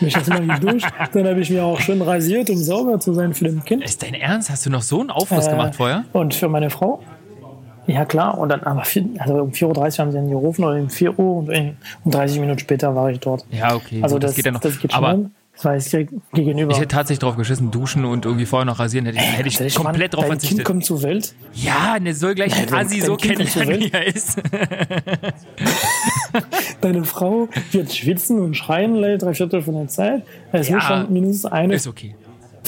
mich 0.01 0.15
erstmal 0.15 0.47
geduscht, 0.47 0.87
dann 1.13 1.27
habe 1.27 1.41
ich 1.41 1.51
mir 1.51 1.65
auch 1.65 1.81
schön 1.81 2.01
rasiert, 2.01 2.49
um 2.49 2.57
sauber 2.57 2.99
zu 3.01 3.13
sein 3.13 3.35
für 3.35 3.45
den 3.45 3.65
Kind. 3.65 3.85
Ist 3.85 4.03
dein 4.03 4.15
Ernst? 4.15 4.49
Hast 4.51 4.65
du 4.65 4.71
noch 4.71 4.83
so 4.83 5.01
einen 5.01 5.11
Aufriss 5.11 5.47
Äh, 5.47 5.51
gemacht 5.51 5.75
vorher? 5.75 6.05
Und 6.13 6.35
für 6.35 6.49
meine 6.49 6.71
Frau? 6.71 7.01
Ja, 7.87 8.05
klar. 8.05 8.39
Und 8.39 8.51
dann, 8.51 8.63
aber 8.63 8.85
vier, 8.85 9.05
also 9.19 9.35
um 9.37 9.51
4.30 9.51 9.65
Uhr 9.65 9.99
haben 9.99 10.11
sie 10.13 10.19
dann 10.19 10.31
gerufen 10.31 10.65
oder 10.65 10.77
um 10.81 10.91
4 10.91 11.19
Uhr 11.19 11.37
und, 11.39 11.49
in, 11.51 11.77
und 12.05 12.15
30 12.15 12.41
Minuten 12.41 12.59
später 12.59 12.95
war 12.95 13.11
ich 13.11 13.21
dort. 13.21 13.45
Ja, 13.51 13.75
okay. 13.75 14.01
Also 14.03 14.19
das, 14.19 14.31
das, 14.31 14.37
geht 14.37 14.47
ja 14.47 14.53
noch. 14.53 14.61
das 14.61 14.79
geht 14.79 14.95
Aber 14.95 15.13
schnell. 15.15 15.31
Das 15.53 15.65
war 15.67 15.75
jetzt 15.75 15.93
direkt 15.93 16.13
gegenüber. 16.33 16.71
ich 16.73 16.79
hätte 16.79 16.89
tatsächlich 16.89 17.19
drauf 17.19 17.37
geschissen, 17.37 17.71
duschen 17.71 18.07
und 18.07 18.25
irgendwie 18.25 18.47
vorher 18.47 18.65
noch 18.65 18.79
rasieren. 18.79 19.05
Hätte 19.07 19.19
ich, 19.19 19.25
hätte 19.37 19.49
ich 19.49 19.59
Ehrlich, 19.61 19.75
komplett 19.75 20.13
Mann, 20.13 20.21
drauf 20.21 20.23
dein 20.23 20.31
Kind 20.31 20.41
verzichtet. 20.41 20.65
kommt 20.65 20.85
zur 20.87 21.03
Welt. 21.03 21.35
Ja, 21.53 21.99
der 21.99 22.15
soll 22.15 22.35
gleich 22.35 22.55
Assi 22.73 23.01
dein 23.01 23.07
so 23.07 23.17
kennenlernen, 23.17 23.81
wie 23.81 23.93
er 23.93 24.07
ist. 24.07 24.41
Deine 26.81 27.05
Frau 27.05 27.49
wird 27.73 27.93
schwitzen 27.93 28.41
und 28.41 28.57
schreien, 28.57 28.95
drei 29.19 29.35
Viertel 29.35 29.63
von 29.63 29.75
der 29.75 29.89
Zeit. 29.89 30.23
Es 30.53 30.69
Ja. 30.69 30.77
muss 30.77 30.85
schon 30.85 31.13
mindestens 31.13 31.47
eine 31.53 31.75
Ist 31.75 31.87
okay. 31.87 32.15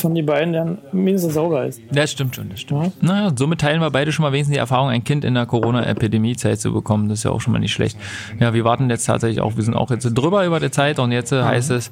Von 0.02 0.14
den 0.14 0.26
beiden, 0.26 0.52
der 0.52 0.76
mindestens 0.92 1.34
sauber 1.34 1.66
ist. 1.66 1.80
Das 1.90 2.12
stimmt 2.12 2.36
schon, 2.36 2.50
das 2.50 2.60
stimmt. 2.60 3.02
Naja, 3.02 3.32
somit 3.34 3.60
teilen 3.60 3.80
wir 3.80 3.90
beide 3.90 4.12
schon 4.12 4.22
mal 4.22 4.32
wenigstens 4.32 4.54
die 4.54 4.58
Erfahrung, 4.58 4.90
ein 4.90 5.04
Kind 5.04 5.24
in 5.24 5.34
der 5.34 5.46
Corona-Epidemie-Zeit 5.46 6.60
zu 6.60 6.72
bekommen. 6.72 7.08
Das 7.08 7.20
ist 7.20 7.24
ja 7.24 7.30
auch 7.30 7.40
schon 7.40 7.52
mal 7.52 7.58
nicht 7.58 7.72
schlecht. 7.72 7.96
Ja, 8.38 8.52
wir 8.52 8.64
warten 8.64 8.90
jetzt 8.90 9.06
tatsächlich 9.06 9.40
auch, 9.40 9.56
wir 9.56 9.62
sind 9.64 9.74
auch 9.74 9.90
jetzt 9.90 10.04
drüber 10.04 10.44
über 10.44 10.60
der 10.60 10.72
Zeit 10.72 10.98
und 10.98 11.12
jetzt 11.12 11.32
äh, 11.32 11.42
heißt 11.42 11.70
es 11.70 11.90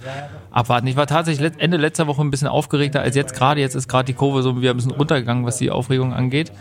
abwarten. 0.51 0.87
Ich 0.87 0.97
war 0.97 1.07
tatsächlich 1.07 1.53
Ende 1.59 1.77
letzter 1.77 2.07
Woche 2.07 2.21
ein 2.23 2.31
bisschen 2.31 2.49
aufgeregter 2.49 3.01
als 3.01 3.17
jetzt 3.17 3.35
gerade. 3.35 3.61
Jetzt 3.61 3.75
ist 3.75 3.89
gerade 3.89 4.07
die 4.07 4.15
Kurve 4.15 4.43
so 4.43 4.61
wieder 4.61 4.71
ein 4.73 4.77
bisschen 4.77 4.93
runtergegangen, 4.93 5.47
was 5.47 5.57
die 5.59 5.71
Aufregung 5.71 6.13
angeht. 6.13 6.53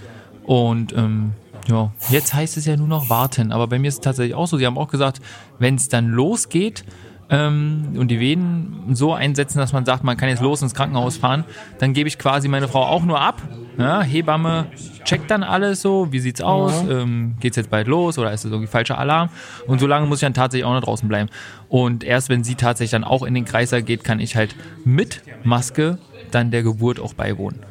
Und 0.45 0.93
ähm, 0.95 1.33
ja, 1.67 1.91
jetzt 2.09 2.33
heißt 2.33 2.57
es 2.57 2.65
ja 2.65 2.77
nur 2.77 2.87
noch 2.87 3.09
warten. 3.09 3.51
Aber 3.51 3.67
bei 3.67 3.79
mir 3.79 3.87
ist 3.87 3.95
es 3.95 4.01
tatsächlich 4.01 4.35
auch 4.35 4.47
so. 4.47 4.57
Sie 4.57 4.65
haben 4.65 4.77
auch 4.77 4.87
gesagt, 4.87 5.21
wenn 5.59 5.75
es 5.75 5.89
dann 5.89 6.07
losgeht, 6.07 6.83
ähm, 7.29 7.95
und 7.97 8.09
die 8.09 8.19
Venen 8.19 8.95
so 8.95 9.13
einsetzen, 9.13 9.59
dass 9.59 9.71
man 9.71 9.85
sagt, 9.85 10.03
man 10.03 10.17
kann 10.17 10.29
jetzt 10.29 10.41
los 10.41 10.61
ins 10.61 10.73
Krankenhaus 10.73 11.17
fahren, 11.17 11.45
dann 11.77 11.93
gebe 11.93 12.07
ich 12.07 12.17
quasi 12.17 12.47
meine 12.47 12.67
Frau 12.67 12.83
auch 12.83 13.03
nur 13.03 13.21
ab. 13.21 13.41
Ja, 13.77 14.01
Hebamme 14.01 14.67
checkt 15.05 15.31
dann 15.31 15.43
alles 15.43 15.81
so, 15.81 16.11
wie 16.11 16.19
sieht's 16.19 16.41
aus, 16.41 16.83
ähm, 16.89 17.35
geht's 17.39 17.55
jetzt 17.55 17.69
bald 17.69 17.87
los 17.87 18.17
oder 18.17 18.33
ist 18.33 18.43
das 18.43 18.51
irgendwie 18.51 18.67
falscher 18.67 18.97
Alarm? 18.97 19.29
Und 19.67 19.79
so 19.79 19.87
lange 19.87 20.05
muss 20.05 20.17
ich 20.17 20.25
dann 20.25 20.33
tatsächlich 20.33 20.65
auch 20.65 20.73
noch 20.73 20.83
draußen 20.83 21.07
bleiben. 21.07 21.29
Und 21.69 22.03
erst 22.03 22.29
wenn 22.29 22.43
sie 22.43 22.55
tatsächlich 22.55 22.91
dann 22.91 23.03
auch 23.03 23.23
in 23.23 23.33
den 23.33 23.45
Kreißsaal 23.45 23.83
geht, 23.83 24.03
kann 24.03 24.19
ich 24.19 24.35
halt 24.35 24.55
mit 24.83 25.21
Maske 25.43 25.97
dann 26.31 26.51
der 26.51 26.63
Geburt 26.63 26.99
auch 26.99 27.13
beiwohnen. 27.13 27.61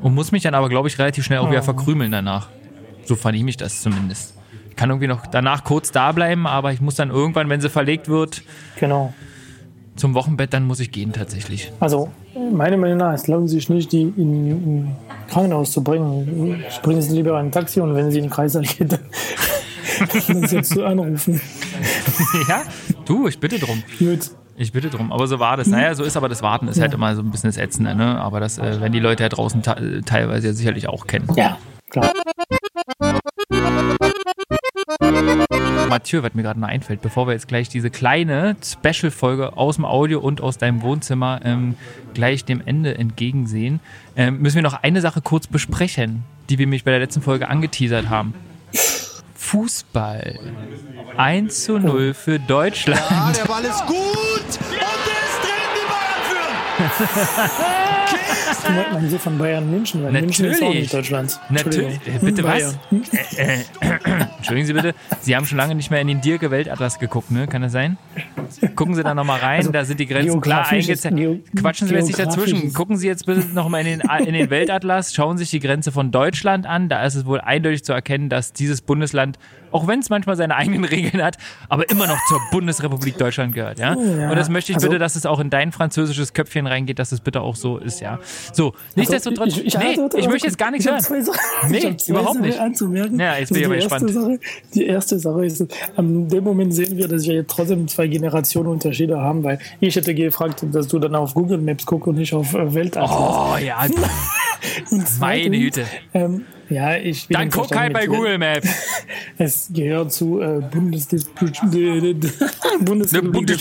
Und 0.00 0.14
muss 0.14 0.30
mich 0.30 0.44
dann 0.44 0.54
aber, 0.54 0.68
glaube 0.68 0.86
ich, 0.88 0.98
relativ 0.98 1.24
schnell 1.24 1.40
auch 1.40 1.50
wieder 1.50 1.62
verkrümeln 1.62 2.12
danach. 2.12 2.48
So 3.04 3.16
vernehme 3.16 3.50
ich 3.50 3.56
das 3.56 3.82
zumindest. 3.82 4.37
Ich 4.78 4.80
kann 4.80 4.90
irgendwie 4.90 5.08
noch 5.08 5.26
danach 5.26 5.64
kurz 5.64 5.90
da 5.90 6.12
bleiben, 6.12 6.46
aber 6.46 6.72
ich 6.72 6.80
muss 6.80 6.94
dann 6.94 7.10
irgendwann, 7.10 7.48
wenn 7.48 7.60
sie 7.60 7.68
verlegt 7.68 8.06
wird, 8.08 8.42
Genau. 8.78 9.12
zum 9.96 10.14
Wochenbett, 10.14 10.54
dann 10.54 10.68
muss 10.68 10.78
ich 10.78 10.92
gehen 10.92 11.12
tatsächlich. 11.12 11.72
Also, 11.80 12.12
meiner 12.52 12.76
Meinung 12.76 12.98
nach, 12.98 13.12
es 13.12 13.26
lohnt 13.26 13.50
sich 13.50 13.68
nicht, 13.68 13.90
die 13.90 14.02
in, 14.02 14.46
in 14.46 14.96
Krankenhaus 15.28 15.72
zu 15.72 15.82
bringen. 15.82 16.62
Ich 16.68 16.80
bringe 16.80 17.02
sie 17.02 17.12
lieber 17.16 17.36
ein 17.38 17.50
Taxi 17.50 17.80
und 17.80 17.96
wenn 17.96 18.12
sie 18.12 18.18
in 18.18 18.26
den 18.26 18.30
Kreißsaal 18.30 18.62
geht, 18.62 18.92
dann, 18.92 19.00
dann 20.28 20.46
sie 20.46 20.54
jetzt 20.54 20.70
zu 20.72 20.84
anrufen. 20.84 21.40
ja, 22.48 22.62
du, 23.04 23.26
ich 23.26 23.40
bitte 23.40 23.58
drum. 23.58 23.82
Gut. 23.98 24.30
Ich 24.56 24.70
bitte 24.70 24.90
drum. 24.90 25.10
Aber 25.10 25.26
so 25.26 25.40
war 25.40 25.56
das. 25.56 25.66
Naja, 25.66 25.92
so 25.96 26.04
ist 26.04 26.16
aber 26.16 26.28
das 26.28 26.42
Warten 26.42 26.68
ist 26.68 26.80
halt 26.80 26.94
immer 26.94 27.16
so 27.16 27.22
ein 27.22 27.32
bisschen 27.32 27.48
das 27.48 27.56
Ätzende, 27.56 27.96
ne? 27.96 28.20
Aber 28.20 28.38
das, 28.38 28.58
äh, 28.58 28.80
wenn 28.80 28.92
die 28.92 29.00
Leute 29.00 29.24
ja 29.24 29.28
draußen 29.28 29.60
teilweise 30.04 30.46
ja 30.46 30.52
sicherlich 30.52 30.88
auch 30.88 31.08
kennen. 31.08 31.26
Ja, 31.34 31.58
klar. 31.90 32.12
Mathieu, 35.88 36.22
was 36.22 36.34
mir 36.34 36.42
gerade 36.42 36.60
noch 36.60 36.68
einfällt, 36.68 37.00
bevor 37.00 37.26
wir 37.26 37.32
jetzt 37.32 37.48
gleich 37.48 37.68
diese 37.68 37.90
kleine 37.90 38.56
Special-Folge 38.62 39.56
aus 39.56 39.76
dem 39.76 39.84
Audio 39.84 40.20
und 40.20 40.40
aus 40.40 40.58
deinem 40.58 40.82
Wohnzimmer 40.82 41.40
ähm, 41.44 41.76
gleich 42.14 42.44
dem 42.44 42.62
Ende 42.64 42.96
entgegensehen, 42.96 43.80
ähm, 44.16 44.40
müssen 44.40 44.56
wir 44.56 44.62
noch 44.62 44.82
eine 44.82 45.00
Sache 45.00 45.20
kurz 45.20 45.46
besprechen, 45.46 46.24
die 46.50 46.58
wir 46.58 46.66
mich 46.66 46.84
bei 46.84 46.90
der 46.90 47.00
letzten 47.00 47.22
Folge 47.22 47.48
angeteasert 47.48 48.08
haben. 48.08 48.34
Fußball. 49.34 50.38
1 51.16 51.64
zu 51.64 51.78
0 51.78 52.14
für 52.14 52.38
Deutschland. 52.38 53.00
Ja, 53.10 53.32
der 53.32 53.44
Ball 53.44 53.64
ist 53.64 53.86
gut 53.86 53.96
und 53.96 54.60
der 54.70 55.22
ist 55.24 55.40
drin, 55.42 55.64
die 55.74 55.86
Bayern 55.88 56.98
führen. 57.08 57.88
Du 58.66 58.72
meinst 58.72 58.92
man 58.92 59.10
so 59.10 59.18
von 59.18 59.38
Bayern 59.38 59.70
München, 59.70 60.02
weil 60.02 60.12
München 60.12 60.46
ist 60.46 60.56
auch 60.56 60.60
Natürlich. 60.66 60.80
nicht 60.82 60.94
Deutschland. 60.94 61.40
Natürlich. 61.50 61.94
Äh, 62.06 62.18
Bitte 62.20 62.42
Bayern. 62.42 62.74
was? 62.90 63.12
Äh, 63.38 63.44
äh, 63.80 63.98
Entschuldigen 64.38 64.66
Sie 64.66 64.72
bitte. 64.72 64.94
Sie 65.20 65.36
haben 65.36 65.46
schon 65.46 65.58
lange 65.58 65.74
nicht 65.74 65.90
mehr 65.90 66.00
in 66.00 66.08
den 66.08 66.20
Dirke 66.20 66.50
Weltatlas 66.50 66.98
geguckt, 66.98 67.30
ne? 67.30 67.46
Kann 67.46 67.62
das 67.62 67.72
sein? 67.72 67.96
Gucken 68.74 68.94
Sie 68.94 69.02
da 69.02 69.14
nochmal 69.14 69.40
rein, 69.40 69.58
Also, 69.58 69.70
da 69.72 69.84
sind 69.84 70.00
die 70.00 70.06
Grenzen 70.06 70.40
klar 70.40 70.68
eingezeichnet. 70.68 71.42
Quatschen 71.56 71.88
Sie 71.88 71.94
jetzt 71.94 72.06
nicht 72.06 72.18
dazwischen. 72.18 72.72
Gucken 72.72 72.96
Sie 72.96 73.06
jetzt 73.06 73.26
bitte 73.26 73.46
nochmal 73.48 73.86
in 73.86 74.00
den, 74.00 74.26
in 74.26 74.34
den 74.34 74.50
Weltatlas, 74.50 75.14
schauen 75.14 75.38
sich 75.38 75.50
die 75.50 75.60
Grenze 75.60 75.92
von 75.92 76.10
Deutschland 76.10 76.66
an. 76.66 76.88
Da 76.88 77.04
ist 77.04 77.14
es 77.14 77.26
wohl 77.26 77.40
eindeutig 77.40 77.84
zu 77.84 77.92
erkennen, 77.92 78.28
dass 78.28 78.52
dieses 78.52 78.80
Bundesland, 78.80 79.38
auch 79.72 79.86
wenn 79.86 80.00
es 80.00 80.10
manchmal 80.10 80.36
seine 80.36 80.56
eigenen 80.56 80.84
Regeln 80.88 81.22
hat, 81.22 81.36
aber 81.68 81.88
immer 81.90 82.06
noch 82.06 82.18
zur 82.28 82.40
Bundesrepublik 82.50 83.18
Deutschland 83.18 83.54
gehört, 83.54 83.78
ja? 83.78 83.94
Ja, 83.94 84.30
Und 84.30 84.36
das 84.36 84.48
möchte 84.48 84.72
ich 84.72 84.76
also- 84.76 84.88
bitte, 84.88 84.98
dass 84.98 85.16
es 85.16 85.26
auch 85.26 85.40
in 85.40 85.50
dein 85.50 85.72
französisches 85.72 86.32
Köpfchen 86.32 86.66
reingeht, 86.66 86.98
dass 86.98 87.12
es 87.12 87.20
bitte 87.20 87.40
auch 87.40 87.56
so 87.56 87.78
ist, 87.78 88.00
ja? 88.00 88.18
So, 88.52 88.74
nichtsdestotrotz, 88.96 89.40
Also, 89.54 89.60
ich, 89.60 89.66
ich, 89.68 89.78
nee, 89.78 89.84
warte, 89.84 90.02
warte, 90.02 90.18
ich 90.18 90.28
möchte 90.28 90.46
jetzt 90.46 90.58
gar 90.58 90.70
nichts 90.70 90.86
ich 90.86 90.92
hören. 90.92 91.26
Nee, 91.68 91.96
ich 91.98 92.08
überhaupt 92.08 92.40
nicht. 92.40 92.58
Anzumerken. 92.58 93.18
Ja, 93.18 93.36
jetzt 93.36 93.50
bin 93.52 93.60
ich 93.60 93.66
aber 93.66 93.74
gespannt. 93.76 94.10
Sache, 94.10 94.40
die 94.74 94.86
erste 94.86 95.18
Sache 95.18 95.44
ist, 95.46 95.64
an 95.96 96.28
dem 96.28 96.44
Moment 96.44 96.74
sehen 96.74 96.96
wir, 96.96 97.08
dass 97.08 97.24
wir 97.26 97.34
jetzt 97.34 97.50
trotzdem 97.50 97.86
zwei 97.88 98.06
Generationen 98.06 98.68
Unterschiede 98.68 99.18
haben, 99.20 99.44
weil 99.44 99.58
ich 99.80 99.94
hätte 99.96 100.14
gefragt, 100.14 100.64
dass 100.72 100.88
du 100.88 100.98
dann 100.98 101.14
auf 101.14 101.34
Google 101.34 101.58
Maps 101.58 101.84
guckst 101.86 102.08
und 102.08 102.16
nicht 102.16 102.32
auf 102.34 102.54
äh, 102.54 102.74
Weltatlas. 102.74 103.10
Oh 103.10 103.56
ja, 103.64 103.86
meine 105.20 105.58
Güte. 105.58 105.84
Ähm, 106.14 106.44
ja, 106.70 106.96
ich 106.96 107.28
bin 107.28 107.36
Dann 107.36 107.50
guck 107.50 107.74
halt 107.74 107.92
bei 107.92 108.06
Google 108.06 108.38
Maps. 108.38 108.68
Es 109.38 109.70
gehört 109.72 110.12
zu 110.12 110.40
äh, 110.40 110.60
Bundes 110.60 111.08
Bundesrepublik 112.80 113.58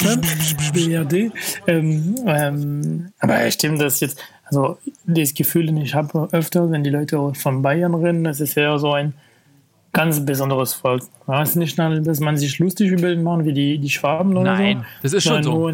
BRD. 0.74 1.32
Ähm, 1.68 2.16
ähm, 2.26 3.12
aber 3.20 3.50
stimmt 3.52 3.82
das 3.82 4.00
jetzt, 4.00 4.20
also 4.46 4.78
das 5.06 5.34
Gefühl, 5.34 5.68
das 5.68 5.84
ich 5.84 5.94
habe 5.94 6.30
öfter, 6.32 6.72
wenn 6.72 6.84
die 6.84 6.90
Leute 6.90 7.34
von 7.36 7.62
Bayern 7.62 7.94
reden, 7.94 8.24
das 8.24 8.40
ist 8.40 8.56
ja 8.56 8.78
so 8.78 8.94
ein 8.94 9.14
ganz 9.94 10.26
besonderes 10.26 10.74
Volk. 10.74 11.04
Es 11.28 11.50
ist 11.50 11.56
nicht, 11.56 11.78
dass 11.80 12.20
man 12.20 12.38
sich 12.38 12.60
lustig 12.60 12.92
über 12.92 13.10
den 13.10 13.24
machen, 13.24 13.46
wie 13.46 13.54
die, 13.54 13.78
die 13.78 13.90
Schwaben 13.90 14.36
oder 14.36 14.54
Nein, 14.54 14.80
so. 14.80 14.86
das 15.04 15.14
ist 15.14 15.24
schon 15.24 15.44
so. 15.44 15.72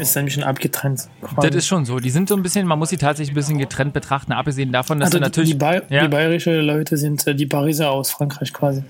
Ist 0.00 0.16
ein 0.16 0.24
bisschen 0.24 0.42
abgetrennt. 0.42 1.08
quasi. 1.22 1.48
Das 1.48 1.56
ist 1.56 1.66
schon 1.66 1.84
so. 1.84 1.98
Die 1.98 2.10
sind 2.10 2.28
so 2.28 2.36
ein 2.36 2.42
bisschen, 2.42 2.66
man 2.66 2.78
muss 2.78 2.90
sie 2.90 2.96
tatsächlich 2.96 3.32
ein 3.32 3.34
bisschen 3.34 3.58
getrennt 3.58 3.92
betrachten, 3.92 4.32
abgesehen 4.32 4.72
davon, 4.72 5.00
dass 5.00 5.08
also 5.08 5.18
natürlich. 5.18 5.50
die, 5.50 5.56
Bay 5.56 5.82
ja, 5.88 6.02
die 6.02 6.08
bayerische 6.08 6.60
Leute 6.60 6.96
sind 6.96 7.26
äh, 7.26 7.34
die 7.34 7.46
Pariser 7.46 7.90
aus 7.90 8.10
Frankreich 8.10 8.52
quasi. 8.52 8.82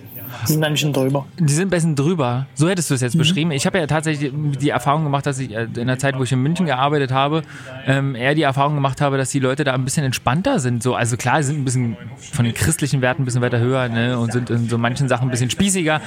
Die 0.46 0.52
sind 0.52 0.64
ein 0.64 0.72
bisschen 0.72 0.92
drüber. 0.92 1.26
die 1.38 1.52
sind 1.52 1.68
ein 1.68 1.70
bisschen 1.70 1.96
drüber. 1.96 2.46
So 2.54 2.68
hättest 2.68 2.90
du 2.90 2.94
es 2.94 3.00
jetzt 3.00 3.14
Mhm. 3.14 3.18
beschrieben. 3.18 3.50
Ich 3.52 3.66
habe 3.66 3.78
ja 3.78 3.86
tatsächlich 3.86 4.32
die 4.60 4.70
Erfahrung 4.70 5.04
gemacht, 5.04 5.26
dass 5.26 5.38
ich 5.38 5.52
äh, 5.54 5.64
in 5.76 5.86
der 5.86 5.98
Zeit, 5.98 6.18
wo 6.18 6.22
ich 6.22 6.32
in 6.32 6.42
München 6.42 6.66
gearbeitet 6.66 7.12
habe, 7.12 7.42
ähm, 7.86 8.14
eher 8.14 8.34
die 8.34 8.42
Erfahrung 8.42 8.74
gemacht 8.74 9.00
habe, 9.00 9.16
dass 9.18 9.30
die 9.30 9.40
Leute 9.40 9.64
da 9.64 9.74
ein 9.74 9.84
bisschen 9.84 10.04
entspannter 10.04 10.58
sind. 10.60 10.82
So, 10.82 10.94
also 10.94 11.16
klar, 11.16 11.42
sie 11.42 11.48
sind 11.52 11.60
ein 11.60 11.64
bisschen 11.64 11.96
von 12.32 12.44
den 12.44 12.54
christlichen 12.54 13.00
Werten 13.02 13.22
ein 13.22 13.24
bisschen 13.24 13.40
weiter 13.42 13.58
höher 13.58 13.88
ne, 13.88 14.18
und 14.18 14.32
sind 14.32 14.50
in 14.50 14.68
so 14.68 14.78
manchen 14.78 15.08
Sachen 15.08 15.28
ein 15.28 15.30
bisschen 15.30 15.50
spießiger. 15.50 16.00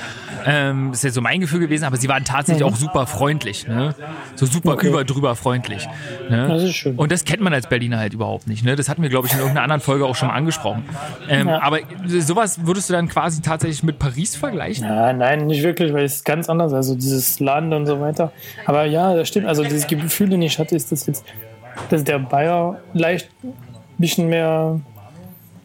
Ähm, 0.45 0.89
das 0.91 0.99
ist 0.99 1.03
jetzt 1.03 1.15
so 1.15 1.21
mein 1.21 1.39
Gefühl 1.41 1.59
gewesen, 1.59 1.85
aber 1.85 1.97
sie 1.97 2.07
waren 2.09 2.23
tatsächlich 2.23 2.63
auch 2.63 2.75
super 2.75 3.05
freundlich. 3.07 3.67
Ne? 3.67 3.95
So 4.35 4.45
super 4.45 4.69
Mhm. 4.71 4.75
Okay. 4.75 4.87
über 4.89 5.03
drüber 5.03 5.35
freundlich. 5.35 5.87
Ne? 6.29 6.47
Das 6.47 6.63
ist 6.63 6.75
schön. 6.75 6.95
Und 6.95 7.11
das 7.11 7.25
kennt 7.25 7.41
man 7.41 7.53
als 7.53 7.67
Berliner 7.67 7.97
halt 7.99 8.13
überhaupt 8.13 8.47
nicht. 8.47 8.63
Ne? 8.63 8.75
Das 8.75 8.89
hatten 8.89 9.01
wir, 9.01 9.09
glaube 9.09 9.27
ich, 9.27 9.33
in 9.33 9.39
irgendeiner 9.39 9.63
anderen 9.63 9.81
Folge 9.81 10.05
auch 10.05 10.15
schon 10.15 10.27
mal 10.29 10.35
angesprochen. 10.35 10.83
Ähm, 11.29 11.47
Ja. 11.47 11.61
Aber 11.61 11.79
sowas 12.07 12.65
würdest 12.65 12.89
du 12.89 12.93
dann 12.93 13.07
quasi 13.07 13.41
tatsächlich 13.41 13.83
mit 13.83 13.99
Paris 13.99 14.10
vergleichen? 14.37 14.85
Ja, 14.85 15.13
nein, 15.13 15.47
nicht 15.47 15.63
wirklich, 15.63 15.93
weil 15.93 16.05
es 16.05 16.15
ist 16.17 16.25
ganz 16.25 16.49
anders, 16.49 16.73
also 16.73 16.95
dieses 16.95 17.39
Land 17.39 17.73
und 17.73 17.85
so 17.85 17.99
weiter. 17.99 18.31
Aber 18.65 18.85
ja, 18.85 19.15
das 19.15 19.27
stimmt, 19.27 19.47
also 19.47 19.63
dieses 19.63 19.87
Gefühl, 19.87 20.29
den 20.29 20.41
ich 20.41 20.57
hatte, 20.59 20.75
ist, 20.75 20.91
dass 20.91 21.05
jetzt, 21.07 21.25
dass 21.89 22.03
der 22.03 22.19
Bayer 22.19 22.79
leicht 22.93 23.29
ein 23.43 23.53
bisschen 23.97 24.27
mehr 24.29 24.79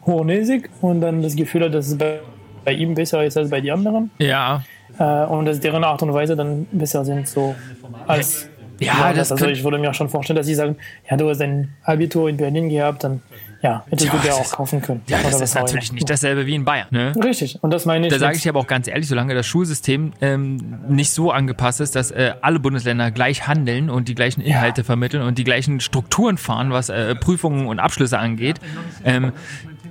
hochnäsig 0.05 0.69
und 0.81 1.01
dann 1.01 1.21
das 1.21 1.35
Gefühl 1.35 1.65
hat, 1.65 1.73
dass 1.73 1.87
es 1.87 1.97
bei, 1.97 2.19
bei 2.63 2.73
ihm 2.73 2.93
besser 2.93 3.23
ist 3.25 3.37
als 3.37 3.49
bei 3.49 3.61
den 3.61 3.71
anderen 3.73 4.11
Ja. 4.19 4.63
äh, 4.99 5.03
und 5.25 5.45
dass 5.45 5.59
deren 5.59 5.83
Art 5.83 6.01
und 6.01 6.13
Weise 6.13 6.35
dann 6.35 6.65
besser 6.71 7.03
sind, 7.05 7.27
so 7.27 7.55
als 8.07 8.49
Ja, 8.79 8.93
woanders. 8.99 9.15
das 9.17 9.31
also 9.33 9.45
könnt- 9.45 9.57
ich 9.57 9.63
würde 9.63 9.79
mir 9.79 9.89
auch 9.89 9.93
schon 9.95 10.09
vorstellen, 10.09 10.37
dass 10.37 10.45
sie 10.45 10.55
sagen, 10.55 10.77
ja, 11.09 11.17
du 11.17 11.29
hast 11.29 11.39
dein 11.39 11.73
Abitur 11.83 12.29
in 12.29 12.37
Berlin 12.37 12.69
gehabt, 12.69 13.03
dann 13.03 13.21
ja, 13.61 13.83
hättest 13.89 14.13
Ja, 14.13 14.19
das 14.23 14.51
auch 14.51 14.57
kaufen 14.57 14.81
können. 14.81 15.01
Ja, 15.07 15.19
das 15.23 15.41
ist 15.41 15.55
natürlich 15.55 15.91
nicht 15.91 16.09
dasselbe 16.09 16.45
wie 16.45 16.55
in 16.55 16.65
Bayern. 16.65 16.87
Ne? 16.91 17.13
Richtig, 17.23 17.57
und 17.61 17.71
das 17.71 17.85
meine 17.85 18.07
ich. 18.07 18.13
Da 18.13 18.19
sage 18.19 18.35
ich 18.35 18.43
dir 18.43 18.49
aber 18.49 18.59
auch 18.59 18.67
ganz 18.67 18.87
ehrlich, 18.87 19.07
solange 19.07 19.33
das 19.33 19.45
Schulsystem 19.45 20.13
ähm, 20.21 20.79
nicht 20.89 21.11
so 21.11 21.31
angepasst 21.31 21.81
ist, 21.81 21.95
dass 21.95 22.11
äh, 22.11 22.33
alle 22.41 22.59
Bundesländer 22.59 23.11
gleich 23.11 23.47
handeln 23.47 23.89
und 23.89 24.07
die 24.07 24.15
gleichen 24.15 24.41
Inhalte 24.41 24.83
vermitteln 24.83 25.23
und 25.23 25.37
die 25.37 25.43
gleichen 25.43 25.79
Strukturen 25.79 26.37
fahren, 26.37 26.71
was 26.71 26.89
äh, 26.89 27.15
Prüfungen 27.15 27.67
und 27.67 27.79
Abschlüsse 27.79 28.19
angeht, 28.19 28.59
ähm, 29.03 29.31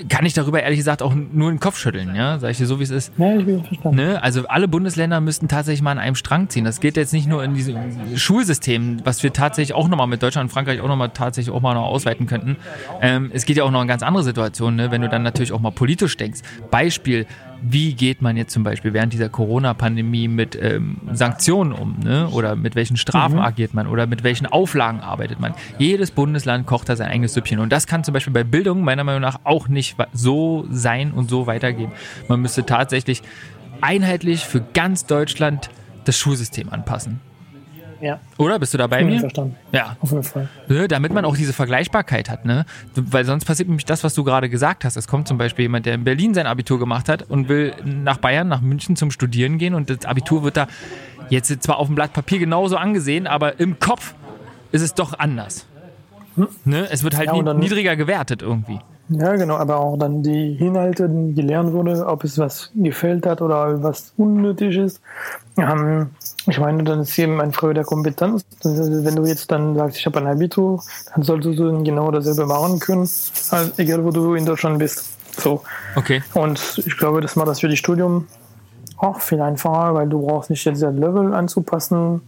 kann 0.09 0.25
ich 0.27 0.35
darüber 0.35 0.63
ehrlich 0.63 0.79
gesagt 0.79 1.03
auch 1.03 1.15
nur 1.15 1.51
den 1.51 1.61
Kopf 1.61 1.79
schütteln. 1.79 2.15
Ja, 2.15 2.39
sage 2.39 2.53
ich 2.53 2.59
dir 2.59 2.67
so, 2.67 2.79
wie 2.79 2.85
es 2.85 2.91
ist. 2.91 3.13
Ja, 3.19 3.37
ich 3.37 3.45
bin 3.45 3.65
verstanden. 3.65 3.97
Ne? 3.97 4.23
Also 4.23 4.47
alle 4.49 4.69
Bundesländer 4.69 5.21
müssten 5.21 5.49
tatsächlich 5.49 5.83
mal 5.83 5.93
an 5.93 5.99
einem 5.99 6.15
Strang 6.15 6.49
ziehen. 6.49 6.65
Das 6.65 6.81
geht 6.81 6.97
jetzt 6.97 7.13
nicht 7.13 7.29
nur 7.29 7.43
in 7.45 7.55
diesem 7.55 7.77
Schulsystem, 8.17 9.01
was 9.05 9.23
wir 9.23 9.33
tatsächlich 9.33 9.75
auch 9.75 9.89
nochmal 9.89 10.07
mit 10.07 10.23
Deutschland 10.23 10.49
und 10.49 10.53
Frankreich 10.53 10.81
auch 10.81 10.89
nochmal 10.89 11.11
tatsächlich 11.11 11.55
auch 11.55 11.61
mal 11.61 11.75
noch 11.75 11.85
ausweiten 11.87 12.27
könnten. 12.27 12.57
Ähm, 13.01 13.31
es 13.33 13.45
geht 13.45 13.57
ja 13.57 13.65
auch 13.65 13.71
noch 13.71 13.83
in 13.83 13.89
ganz 13.89 14.03
andere 14.03 14.25
Situationen, 14.25 14.77
ne? 14.77 14.91
wenn 14.91 15.03
du 15.03 15.09
dann 15.09 15.23
natürlich 15.23 15.53
auch 15.53 15.61
mal 15.61 15.73
politisch 15.73 16.17
denkst. 16.17 16.41
Beispiel, 16.71 17.27
wie 17.63 17.95
geht 17.95 18.23
man 18.23 18.37
jetzt 18.37 18.53
zum 18.53 18.63
Beispiel 18.63 18.93
während 18.93 19.13
dieser 19.13 19.29
Corona-Pandemie 19.29 20.29
mit 20.29 20.59
ähm, 20.61 20.99
Sanktionen 21.13 21.73
um? 21.73 21.97
Ne? 22.03 22.29
Oder 22.29 22.57
mit 22.57 22.75
welchen 22.75 22.97
Strafen 22.97 23.39
agiert 23.39 23.75
man? 23.75 23.87
Oder 23.87 24.07
mit 24.07 24.23
welchen 24.25 24.47
Auflagen 24.47 25.01
arbeitet 25.01 25.41
man? 25.41 25.55
Jedes 25.79 26.11
Bundesland 26.11 26.67
kocht 26.67 26.89
da 26.89 26.97
sein 26.97 27.09
eigenes 27.09 27.35
Süppchen. 27.35 27.59
Und 27.59 27.73
das 27.73 27.87
kann 27.87 28.05
zum 28.05 28.15
Beispiel 28.15 28.33
bei 28.33 28.45
Bildung 28.45 28.83
meiner 28.83 29.05
Meinung 29.05 29.23
nach 29.23 29.41
auch 29.45 29.69
nicht 29.69 29.97
so 30.13 30.67
sein 30.71 31.13
und 31.13 31.31
so 31.31 31.47
weitergehen. 31.47 31.93
Man 32.29 32.41
müsste 32.41 32.67
tatsächlich 32.67 33.23
einheitlich 33.81 34.45
für 34.45 34.61
ganz 34.75 35.07
Deutschland 35.07 35.71
das 36.05 36.19
Schulsystem 36.19 36.71
anpassen. 36.71 37.21
Ja, 38.01 38.21
Oder? 38.39 38.59
Bist 38.59 38.75
du 38.75 38.79
da 38.79 38.87
bei 38.87 39.01
ich 39.01 39.07
bin 39.07 39.15
mir? 39.15 39.21
verstanden. 39.21 39.57
Ja. 39.73 39.97
Auf 40.01 40.11
jeden 40.11 40.23
Fall. 40.23 40.49
Damit 40.89 41.13
man 41.13 41.25
auch 41.25 41.37
diese 41.37 41.53
Vergleichbarkeit 41.53 42.29
hat, 42.29 42.45
ne? 42.45 42.67
Weil 42.95 43.25
sonst 43.25 43.45
passiert 43.45 43.69
nämlich 43.69 43.85
das, 43.87 44.05
was 44.05 44.15
du 44.15 44.25
gerade 44.25 44.49
gesagt 44.51 44.85
hast. 44.85 44.97
Es 44.97 45.09
kommt 45.09 45.29
zum 45.29 45.39
Beispiel 45.39 45.65
jemand, 45.65 45.87
der 45.87 45.95
in 45.95 46.05
Berlin 46.05 46.35
sein 46.35 46.47
Abitur 46.47 46.79
gemacht 46.79 47.09
hat 47.09 47.23
und 47.23 47.49
will 47.49 47.75
nach 47.85 48.19
Bayern, 48.19 48.49
nach 48.49 48.61
München 48.61 48.97
zum 48.97 49.11
Studieren 49.11 49.59
gehen 49.59 49.75
und 49.75 49.89
das 49.91 50.05
Abitur 50.05 50.43
wird 50.43 50.57
da 50.57 50.67
jetzt 51.31 51.63
zwar 51.63 51.79
auf 51.79 51.87
dem 51.87 51.95
Blatt 51.97 52.13
Papier 52.13 52.39
genauso 52.39 52.77
angesehen, 52.77 53.27
aber 53.27 53.59
im 53.61 53.79
Kopf 53.81 54.15
ist 54.73 54.83
es 54.83 54.95
doch 54.95 55.19
anders. 55.19 55.67
Ne? 56.65 56.87
Es 56.91 57.03
wird 57.03 57.17
halt 57.17 57.29
Ja, 57.33 57.55
niedriger 57.55 57.97
gewertet 57.97 58.43
irgendwie. 58.43 58.79
Ja, 59.09 59.37
genau, 59.37 59.57
aber 59.57 59.77
auch 59.77 59.97
dann 59.97 60.23
die 60.23 60.57
Inhalte, 60.57 61.09
die 61.09 61.35
gelernt 61.35 61.73
wurde, 61.73 62.07
ob 62.07 62.25
es 62.25 62.39
was 62.39 62.71
gefällt 62.75 63.25
hat 63.25 63.41
oder 63.41 63.83
was 63.83 64.13
unnötig 64.17 64.77
ist. 64.77 65.01
Ähm, 65.57 66.11
ich 66.47 66.59
meine, 66.59 66.83
dann 66.83 67.01
ist 67.01 67.17
eben 67.19 67.41
ein 67.41 67.53
Frage 67.53 67.75
der 67.75 67.85
Kompetenz. 67.85 68.45
Also, 68.65 69.05
Wenn 69.05 69.15
du 69.15 69.25
jetzt 69.25 69.51
dann 69.53 69.77
sagst, 69.77 69.99
ich 69.99 70.07
habe 70.07 70.19
ein 70.19 70.27
Abitur, 70.27 70.83
dann 71.15 71.23
solltest 71.23 71.59
du 71.59 71.67
dann 71.67 71.85
genau 71.85 72.11
dasselbe 72.11 72.47
machen 72.47 72.81
können, 72.81 73.09
egal 73.77 74.05
wo 74.05 74.11
du 74.11 74.35
in 74.35 74.45
Deutschland 74.45 74.81
bist. 74.81 75.05
So. 75.39 75.63
Okay. 75.95 76.23
Und 76.35 76.83
ich 76.85 76.97
glaube, 76.97 77.21
das 77.21 77.37
macht 77.37 77.49
das 77.49 77.61
für 77.61 77.69
die 77.69 77.77
Studium 77.77 78.27
auch 78.97 79.21
viel 79.21 79.41
einfacher, 79.41 79.95
weil 79.95 80.09
du 80.09 80.27
brauchst 80.27 80.51
nicht 80.51 80.65
jetzt 80.65 80.83
das 80.83 80.95
Level 80.95 81.35
anzupassen. 81.35 82.23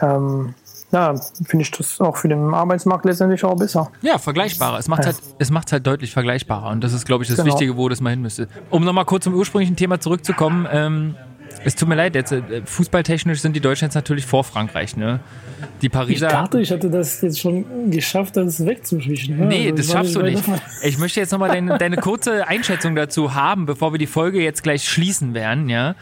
Ähm, 0.00 0.54
ja, 0.92 1.14
finde 1.46 1.62
ich 1.62 1.70
das 1.70 2.00
auch 2.00 2.16
für 2.16 2.28
den 2.28 2.52
Arbeitsmarkt 2.54 3.04
letztendlich 3.04 3.44
auch 3.44 3.56
besser. 3.56 3.90
Ja, 4.02 4.18
vergleichbarer. 4.18 4.78
Es 4.78 4.88
macht 4.88 5.00
Ja. 5.00 5.06
halt, 5.06 5.16
es 5.38 5.50
macht 5.50 5.72
halt 5.72 5.86
deutlich 5.86 6.12
vergleichbarer. 6.12 6.70
Und 6.70 6.82
das 6.82 6.92
ist, 6.92 7.06
glaube 7.06 7.22
ich, 7.24 7.28
das 7.28 7.36
Genau. 7.38 7.48
Wichtige, 7.48 7.76
wo 7.76 7.88
das 7.88 8.00
mal 8.00 8.10
hin 8.10 8.22
müsste. 8.22 8.48
Um 8.70 8.84
nochmal 8.84 9.04
kurz 9.04 9.24
zum 9.24 9.34
ursprünglichen 9.34 9.76
Thema 9.76 10.00
zurückzukommen, 10.00 10.66
ähm, 10.70 11.14
es 11.64 11.74
tut 11.76 11.88
mir 11.88 11.94
leid, 11.94 12.14
jetzt 12.14 12.32
äh, 12.32 12.42
fußballtechnisch 12.64 13.40
sind 13.40 13.54
die 13.54 13.60
Deutschen 13.60 13.84
jetzt 13.86 13.94
natürlich 13.94 14.26
vor 14.26 14.44
Frankreich, 14.44 14.96
ne? 14.96 15.20
Die 15.82 15.86
Ich 15.86 15.92
Pariser. 15.92 16.28
dachte, 16.28 16.60
ich 16.60 16.70
hätte 16.70 16.88
das 16.90 17.20
jetzt 17.20 17.38
schon 17.38 17.90
geschafft, 17.90 18.36
das 18.36 18.64
wegzuschwischen. 18.64 19.38
ne? 19.38 19.46
Nee, 19.46 19.64
Also, 19.66 19.76
das 19.76 19.86
ich 19.86 19.92
schaffst 19.92 20.16
du 20.16 20.22
nicht. 20.22 20.42
Ich 20.82 20.96
möchte 20.98 21.20
jetzt 21.20 21.32
nochmal 21.32 21.50
deine, 21.50 21.76
deine 21.76 21.96
kurze 21.98 22.48
Einschätzung 22.48 22.94
dazu 22.96 23.34
haben, 23.34 23.66
bevor 23.66 23.92
wir 23.92 23.98
die 23.98 24.06
Folge 24.06 24.42
jetzt 24.42 24.62
gleich 24.62 24.88
schließen 24.88 25.34
werden, 25.34 25.68
ja, 25.68 25.94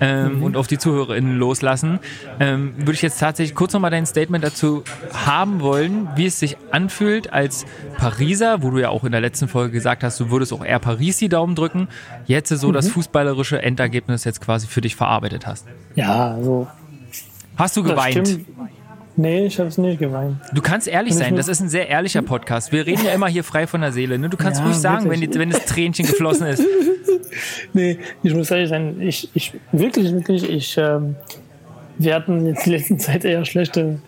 ähm, 0.00 0.42
und 0.42 0.56
auf 0.56 0.66
die 0.66 0.78
ZuhörerInnen 0.78 1.36
loslassen. 1.36 2.00
Ähm, 2.40 2.74
würde 2.78 2.92
ich 2.92 3.02
jetzt 3.02 3.20
tatsächlich 3.20 3.54
kurz 3.54 3.72
nochmal 3.72 3.92
dein 3.92 4.06
Statement 4.06 4.42
dazu 4.42 4.82
haben 5.12 5.60
wollen, 5.60 6.08
wie 6.16 6.26
es 6.26 6.40
sich 6.40 6.56
anfühlt 6.72 7.32
als 7.32 7.64
Pariser, 7.96 8.62
wo 8.62 8.70
du 8.70 8.78
ja 8.78 8.88
auch 8.88 9.04
in 9.04 9.12
der 9.12 9.20
letzten 9.20 9.46
Folge 9.46 9.70
gesagt 9.72 10.02
hast, 10.02 10.18
du 10.18 10.30
würdest 10.30 10.52
auch 10.52 10.64
eher 10.64 10.80
Paris 10.80 11.18
die 11.18 11.28
Daumen 11.28 11.54
drücken. 11.54 11.86
Jetzt 12.26 12.48
so 12.48 12.72
das 12.72 12.88
fußballerische 12.88 13.62
Endergebnis 13.62 14.24
jetzt 14.24 14.40
quasi 14.40 14.66
für 14.66 14.80
dich 14.80 14.96
verarbeitet 15.04 15.46
hast. 15.46 15.66
Ja, 15.94 16.32
also. 16.32 16.66
Hast 17.56 17.76
du 17.76 17.82
geweint? 17.82 18.40
Nee, 19.16 19.46
ich 19.46 19.58
habe 19.58 19.68
es 19.68 19.78
nicht 19.78 19.98
geweint. 20.00 20.38
Du 20.52 20.60
kannst 20.60 20.88
ehrlich 20.88 21.14
sein, 21.14 21.36
das 21.36 21.46
ist 21.46 21.60
ein 21.60 21.68
sehr 21.68 21.88
ehrlicher 21.88 22.22
Podcast. 22.22 22.72
Wir 22.72 22.84
reden 22.84 23.04
ja 23.04 23.12
immer 23.12 23.28
hier 23.28 23.44
frei 23.44 23.66
von 23.68 23.80
der 23.82 23.92
Seele. 23.92 24.18
Ne? 24.18 24.28
Du 24.28 24.36
kannst 24.36 24.60
Ja, 24.60 24.66
ruhig 24.66 24.76
sagen, 24.76 25.08
wenn, 25.08 25.20
die, 25.20 25.32
wenn 25.34 25.50
das 25.50 25.66
Tränchen 25.66 26.06
geflossen 26.06 26.46
ist. 26.46 26.62
Nee, 27.72 27.98
ich 28.22 28.32
muss 28.32 28.52
ehrlich 28.52 28.68
sein, 28.68 29.00
ich, 29.00 29.28
ich 29.34 29.52
wirklich, 29.72 30.12
wirklich, 30.12 30.48
ich, 30.48 30.78
ähm, 30.78 31.16
wir 31.98 32.14
hatten 32.14 32.46
jetzt 32.46 32.66
in 32.66 32.72
der 32.72 32.78
letzten 32.80 32.98
Zeit 32.98 33.24
eher 33.24 33.44
schlechte, 33.44 33.98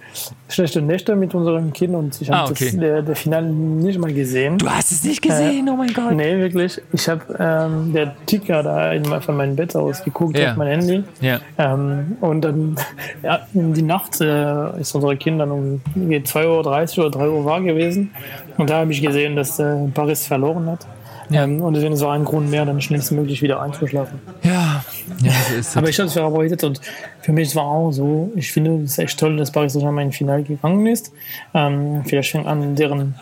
schlechte 0.48 0.82
Nächte 0.82 1.14
mit 1.16 1.34
unseren 1.34 1.72
Kindern 1.72 2.04
und 2.06 2.20
ich 2.20 2.30
habe 2.30 2.40
Ah, 2.40 2.50
okay. 2.50 2.64
das 2.66 2.76
der, 2.76 3.02
der 3.02 3.16
Finale 3.16 3.46
nicht 3.48 3.98
mal 3.98 4.12
gesehen. 4.12 4.58
Du 4.58 4.68
hast 4.68 4.90
es 4.92 5.04
nicht 5.04 5.22
gesehen, 5.22 5.68
oh 5.68 5.76
mein 5.76 5.92
Gott. 5.92 6.12
Nee, 6.12 6.36
wirklich. 6.38 6.80
Ich 6.92 7.08
habe 7.08 7.22
ähm, 7.38 7.92
der 7.92 8.14
Ticker 8.26 8.62
da 8.62 8.92
in, 8.92 9.04
von 9.04 9.36
meinem 9.36 9.56
Bett 9.56 9.76
aus 9.76 10.02
geguckt 10.02 10.38
Ja. 10.38 10.50
auf 10.52 10.56
mein 10.56 10.68
Handy. 10.80 11.04
Ja. 11.20 11.40
Ähm, 11.58 12.16
und 12.20 12.40
dann, 12.42 12.76
ja, 13.22 13.46
in 13.54 13.72
die 13.74 13.82
Nacht 13.82 14.20
äh, 14.20 14.80
ist 14.80 14.94
unsere 14.94 15.16
Kinder 15.16 15.50
um 15.50 15.80
2.30 15.96 16.98
Uhr 16.98 17.06
oder 17.06 17.18
3 17.18 17.28
Uhr 17.28 17.44
war 17.44 17.60
gewesen. 17.60 18.10
Und 18.58 18.70
da 18.70 18.78
habe 18.80 18.92
ich 18.92 19.02
gesehen, 19.02 19.36
dass 19.36 19.58
äh, 19.58 19.86
Paris 19.94 20.26
verloren 20.26 20.66
hat. 20.66 20.86
Ähm, 21.32 21.60
und 21.60 21.74
deswegen 21.74 21.98
war 22.00 22.12
ein 22.12 22.24
Grund 22.24 22.50
mehr, 22.50 22.64
dann 22.64 22.80
schnellstmöglich 22.80 23.42
wieder 23.42 23.60
einzuschlafen. 23.60 24.20
Ja, 24.42 24.84
ja, 25.22 25.32
so 25.48 25.54
ist 25.54 25.68
es. 25.68 25.76
Aber 25.76 25.88
ich 25.88 25.98
habe 25.98 26.06
es 26.06 26.12
verarbeitet 26.12 26.62
und 26.64 26.80
für 27.22 27.32
mich 27.32 27.54
war 27.56 27.64
auch 27.64 27.90
so, 27.90 28.30
ich 28.36 28.52
finde 28.52 28.82
es 28.84 28.98
echt 28.98 29.18
toll, 29.18 29.36
dass 29.36 29.50
Paris 29.50 29.72
Saint-Germain 29.72 30.06
in 30.06 30.12
Finale 30.12 30.42
gegangen 30.42 30.86
ist. 30.86 31.12
Ähm, 31.54 32.02
vielleicht 32.04 32.30
fängt 32.30 32.46
an, 32.46 32.76
deren 32.76 33.14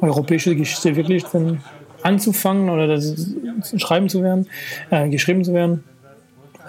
europäische 0.00 0.54
Geschichte 0.56 0.96
wirklich 0.96 1.24
dann 1.24 1.62
anzufangen 2.02 2.70
oder 2.70 2.86
das 2.86 3.34
schreiben 3.76 4.08
zu 4.08 4.22
werden, 4.22 4.46
äh, 4.90 5.08
geschrieben 5.08 5.44
zu 5.44 5.52
werden. 5.52 5.84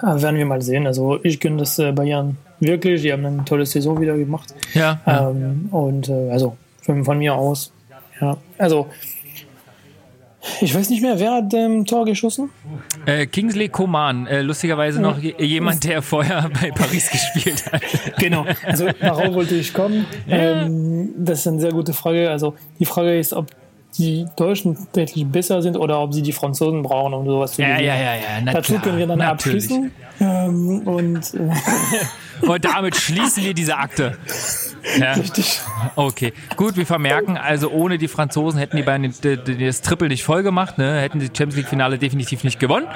Äh, 0.01 0.21
werden 0.21 0.37
wir 0.37 0.45
mal 0.45 0.61
sehen. 0.61 0.85
Also 0.87 1.19
ich 1.23 1.39
gönne 1.39 1.57
das 1.57 1.79
äh, 1.79 1.91
Bayern 1.91 2.37
wirklich. 2.59 3.01
Die 3.01 3.11
haben 3.11 3.25
eine 3.25 3.45
tolle 3.45 3.65
Saison 3.65 3.99
wieder 3.99 4.17
gemacht. 4.17 4.53
ja, 4.73 4.99
ja. 5.05 5.29
Ähm, 5.29 5.69
und 5.71 6.09
äh, 6.09 6.31
also 6.31 6.57
von, 6.81 7.03
von 7.03 7.17
mir 7.17 7.35
aus, 7.35 7.71
ja. 8.21 8.37
Also 8.57 8.87
ich 10.61 10.73
weiß 10.75 10.89
nicht 10.89 11.01
mehr, 11.01 11.19
wer 11.19 11.33
hat 11.33 11.53
ähm, 11.53 11.85
Tor 11.85 12.05
geschossen? 12.05 12.49
Äh, 13.05 13.25
Kingsley 13.27 13.69
Coman, 13.69 14.27
äh, 14.27 14.41
lustigerweise 14.41 15.01
noch 15.01 15.17
je- 15.19 15.35
jemand, 15.39 15.83
der 15.83 16.01
vorher 16.01 16.49
bei 16.61 16.71
Paris 16.71 17.09
gespielt 17.09 17.63
hat. 17.71 17.81
Genau, 18.19 18.45
also 18.65 18.87
darauf 18.99 19.33
wollte 19.33 19.55
ich 19.55 19.73
kommen. 19.73 20.05
Ähm, 20.29 21.09
das 21.17 21.39
ist 21.39 21.47
eine 21.47 21.59
sehr 21.59 21.71
gute 21.71 21.93
Frage. 21.93 22.29
Also 22.31 22.55
die 22.79 22.85
Frage 22.85 23.17
ist, 23.17 23.33
ob 23.33 23.47
die 23.97 24.25
Deutschen 24.35 24.77
deutlich 24.93 25.25
besser 25.25 25.61
sind 25.61 25.77
oder 25.77 25.99
ob 26.01 26.13
sie 26.13 26.21
die 26.21 26.31
Franzosen 26.33 26.81
brauchen, 26.83 27.13
um 27.13 27.25
sowas 27.25 27.53
zu 27.53 27.61
Ja, 27.61 27.69
gewinnen. 27.69 27.87
ja, 27.87 27.95
ja, 27.95 28.13
ja. 28.15 28.21
Na 28.43 28.53
Dazu 28.53 28.73
können 28.79 28.97
wir 28.97 29.07
dann 29.07 29.19
natürlich. 29.19 29.63
abschließen. 29.65 29.91
Ähm, 30.19 30.79
und 30.87 31.33
äh, 31.33 31.49
Und 32.41 32.65
damit 32.65 32.95
schließen 32.95 33.43
wir 33.43 33.53
diese 33.53 33.77
Akte. 33.77 34.17
Ja. 34.99 35.13
richtig. 35.13 35.59
Okay, 35.95 36.33
gut, 36.55 36.77
wir 36.77 36.85
vermerken, 36.85 37.35
also 37.37 37.69
ohne 37.71 37.97
die 37.97 38.07
Franzosen 38.07 38.59
hätten 38.59 38.77
die 38.77 38.83
Bayern 38.83 39.01
den- 39.21 39.43
den- 39.43 39.59
das 39.65 39.81
Triple 39.81 40.07
nicht 40.07 40.23
voll 40.23 40.43
gemacht, 40.43 40.77
ne? 40.77 41.01
hätten 41.01 41.19
die 41.19 41.25
Champions 41.27 41.55
League 41.55 41.67
Finale 41.67 41.97
definitiv 41.97 42.43
nicht 42.43 42.59
gewonnen. 42.59 42.87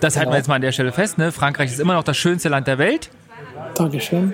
Das 0.00 0.16
halten 0.16 0.30
wir 0.30 0.36
jetzt 0.36 0.46
mal 0.48 0.54
an 0.54 0.62
der 0.62 0.72
Stelle 0.72 0.92
fest. 0.92 1.18
Ne? 1.18 1.32
Frankreich 1.32 1.70
ist 1.72 1.80
immer 1.80 1.94
noch 1.94 2.04
das 2.04 2.16
schönste 2.16 2.48
Land 2.48 2.66
der 2.66 2.78
Welt. 2.78 3.10
Dankeschön. 3.74 4.32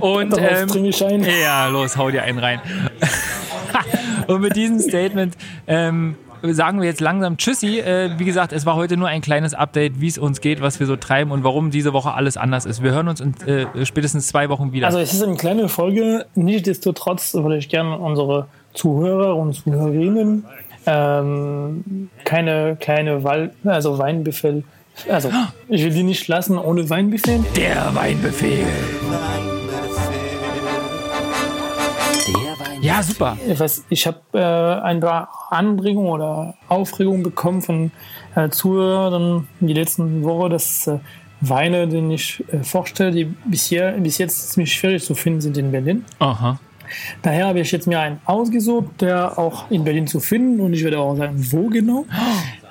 Und 0.00 0.34
ähm, 0.38 1.24
ja, 1.42 1.66
los, 1.66 1.96
hau 1.96 2.10
dir 2.10 2.22
einen 2.22 2.38
rein. 2.38 2.60
Und 4.28 4.40
mit 4.42 4.56
diesem 4.56 4.78
Statement 4.78 5.36
ähm, 5.66 6.16
sagen 6.42 6.80
wir 6.80 6.88
jetzt 6.88 7.00
langsam 7.00 7.36
Tschüssi. 7.36 7.80
Äh, 7.80 8.18
wie 8.18 8.24
gesagt, 8.24 8.52
es 8.52 8.66
war 8.66 8.76
heute 8.76 8.96
nur 8.96 9.08
ein 9.08 9.20
kleines 9.20 9.54
Update, 9.54 10.00
wie 10.00 10.08
es 10.08 10.18
uns 10.18 10.40
geht, 10.40 10.60
was 10.60 10.80
wir 10.80 10.86
so 10.86 10.96
treiben 10.96 11.30
und 11.30 11.44
warum 11.44 11.70
diese 11.70 11.92
Woche 11.92 12.12
alles 12.12 12.36
anders 12.36 12.66
ist. 12.66 12.82
Wir 12.82 12.92
hören 12.92 13.08
uns 13.08 13.20
in 13.20 13.34
äh, 13.46 13.84
spätestens 13.84 14.28
zwei 14.28 14.48
Wochen 14.48 14.72
wieder. 14.72 14.86
Also 14.86 14.98
es 14.98 15.12
ist 15.12 15.22
eine 15.22 15.36
kleine 15.36 15.68
Folge. 15.68 16.26
Nichtsdestotrotz 16.34 17.34
würde 17.34 17.58
ich 17.58 17.68
gerne 17.68 17.98
unsere 17.98 18.46
Zuhörer 18.74 19.36
und 19.36 19.54
Zuhörerinnen 19.54 20.44
ähm, 20.88 22.08
keine 22.24 22.76
kleine 22.80 23.22
Wal 23.24 23.50
also 23.64 23.98
Weinbefehl. 23.98 24.64
Also 25.08 25.30
ich 25.68 25.84
will 25.84 25.92
die 25.92 26.02
nicht 26.02 26.26
lassen 26.28 26.58
ohne 26.58 26.88
Weinbefehl. 26.88 27.44
Der 27.56 27.94
Weinbefehl. 27.94 28.66
Ja, 32.88 33.02
super. 33.02 33.36
Ich 33.46 33.60
weiß, 33.60 33.84
ich 33.90 34.06
habe 34.06 34.18
äh, 34.32 34.82
ein 34.82 35.00
paar 35.00 35.28
Anregungen 35.50 36.10
oder 36.10 36.54
Aufregungen 36.68 37.22
bekommen 37.22 37.60
von 37.60 37.90
äh, 38.34 38.48
Zuhörern 38.48 39.46
die 39.60 39.74
letzten 39.74 40.24
Woche, 40.24 40.48
dass 40.48 40.86
äh, 40.86 40.98
Weine, 41.42 41.86
die 41.86 42.14
ich 42.14 42.42
äh, 42.50 42.64
vorstelle, 42.64 43.10
die 43.10 43.24
bisher, 43.44 43.92
bis 43.92 44.16
jetzt 44.16 44.52
ziemlich 44.52 44.72
schwierig 44.72 45.04
zu 45.04 45.14
finden 45.14 45.42
sind 45.42 45.58
in 45.58 45.70
Berlin. 45.70 46.06
Aha. 46.18 46.58
Daher 47.20 47.48
habe 47.48 47.60
ich 47.60 47.70
jetzt 47.72 47.86
mir 47.86 48.00
einen 48.00 48.20
ausgesucht, 48.24 49.02
der 49.02 49.38
auch 49.38 49.70
in 49.70 49.84
Berlin 49.84 50.06
zu 50.06 50.18
finden 50.18 50.58
und 50.60 50.72
ich 50.72 50.82
werde 50.82 50.98
auch 50.98 51.14
sagen, 51.14 51.34
wo 51.50 51.68
genau. 51.68 52.06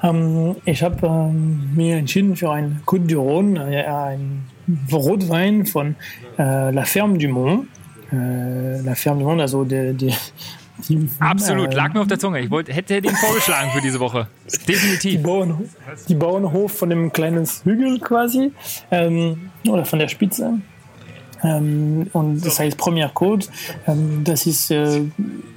Ähm, 0.03 0.55
ich 0.65 0.83
habe 0.83 1.07
ähm, 1.07 1.73
mir 1.73 1.97
entschieden 1.97 2.35
für 2.35 2.51
einen 2.51 2.83
Côte 2.85 3.07
du 3.07 3.19
Rhône, 3.19 3.67
äh, 3.67 3.83
einen 3.83 4.45
Rotwein 4.91 5.65
von 5.65 5.95
äh, 6.37 6.69
La 6.69 6.85
Ferme 6.85 7.17
du 7.17 7.27
Mont. 7.29 7.67
Äh, 8.11 8.81
La 8.81 8.95
Ferme 8.95 9.19
du 9.19 9.25
Mont, 9.25 9.41
also 9.41 9.63
der, 9.63 9.93
der, 9.93 10.13
die, 10.89 11.09
Absolut, 11.19 11.73
äh, 11.73 11.75
lag 11.75 11.93
mir 11.93 12.01
auf 12.01 12.07
der 12.07 12.19
Zunge. 12.19 12.39
Ich 12.39 12.51
wollte, 12.51 12.71
hätte 12.71 13.01
den 13.01 13.15
vorgeschlagen 13.15 13.71
für 13.71 13.81
diese 13.81 13.99
Woche. 13.99 14.27
die, 14.67 14.71
Definitiv. 14.71 15.23
Bauernhof, 15.23 15.67
die 16.07 16.15
Bauernhof 16.15 16.71
von 16.71 16.89
dem 16.89 17.11
kleinen 17.11 17.47
Hügel 17.63 17.99
quasi 17.99 18.51
ähm, 18.91 19.49
oder 19.67 19.85
von 19.85 19.99
der 19.99 20.07
Spitze. 20.07 20.59
Ähm, 21.43 22.09
und 22.13 22.45
das 22.45 22.59
heißt 22.59 22.77
Premier 22.77 23.09
Côte. 23.09 23.49
Ähm, 23.87 24.23
das 24.23 24.45
ist 24.45 24.71
äh, 24.71 25.01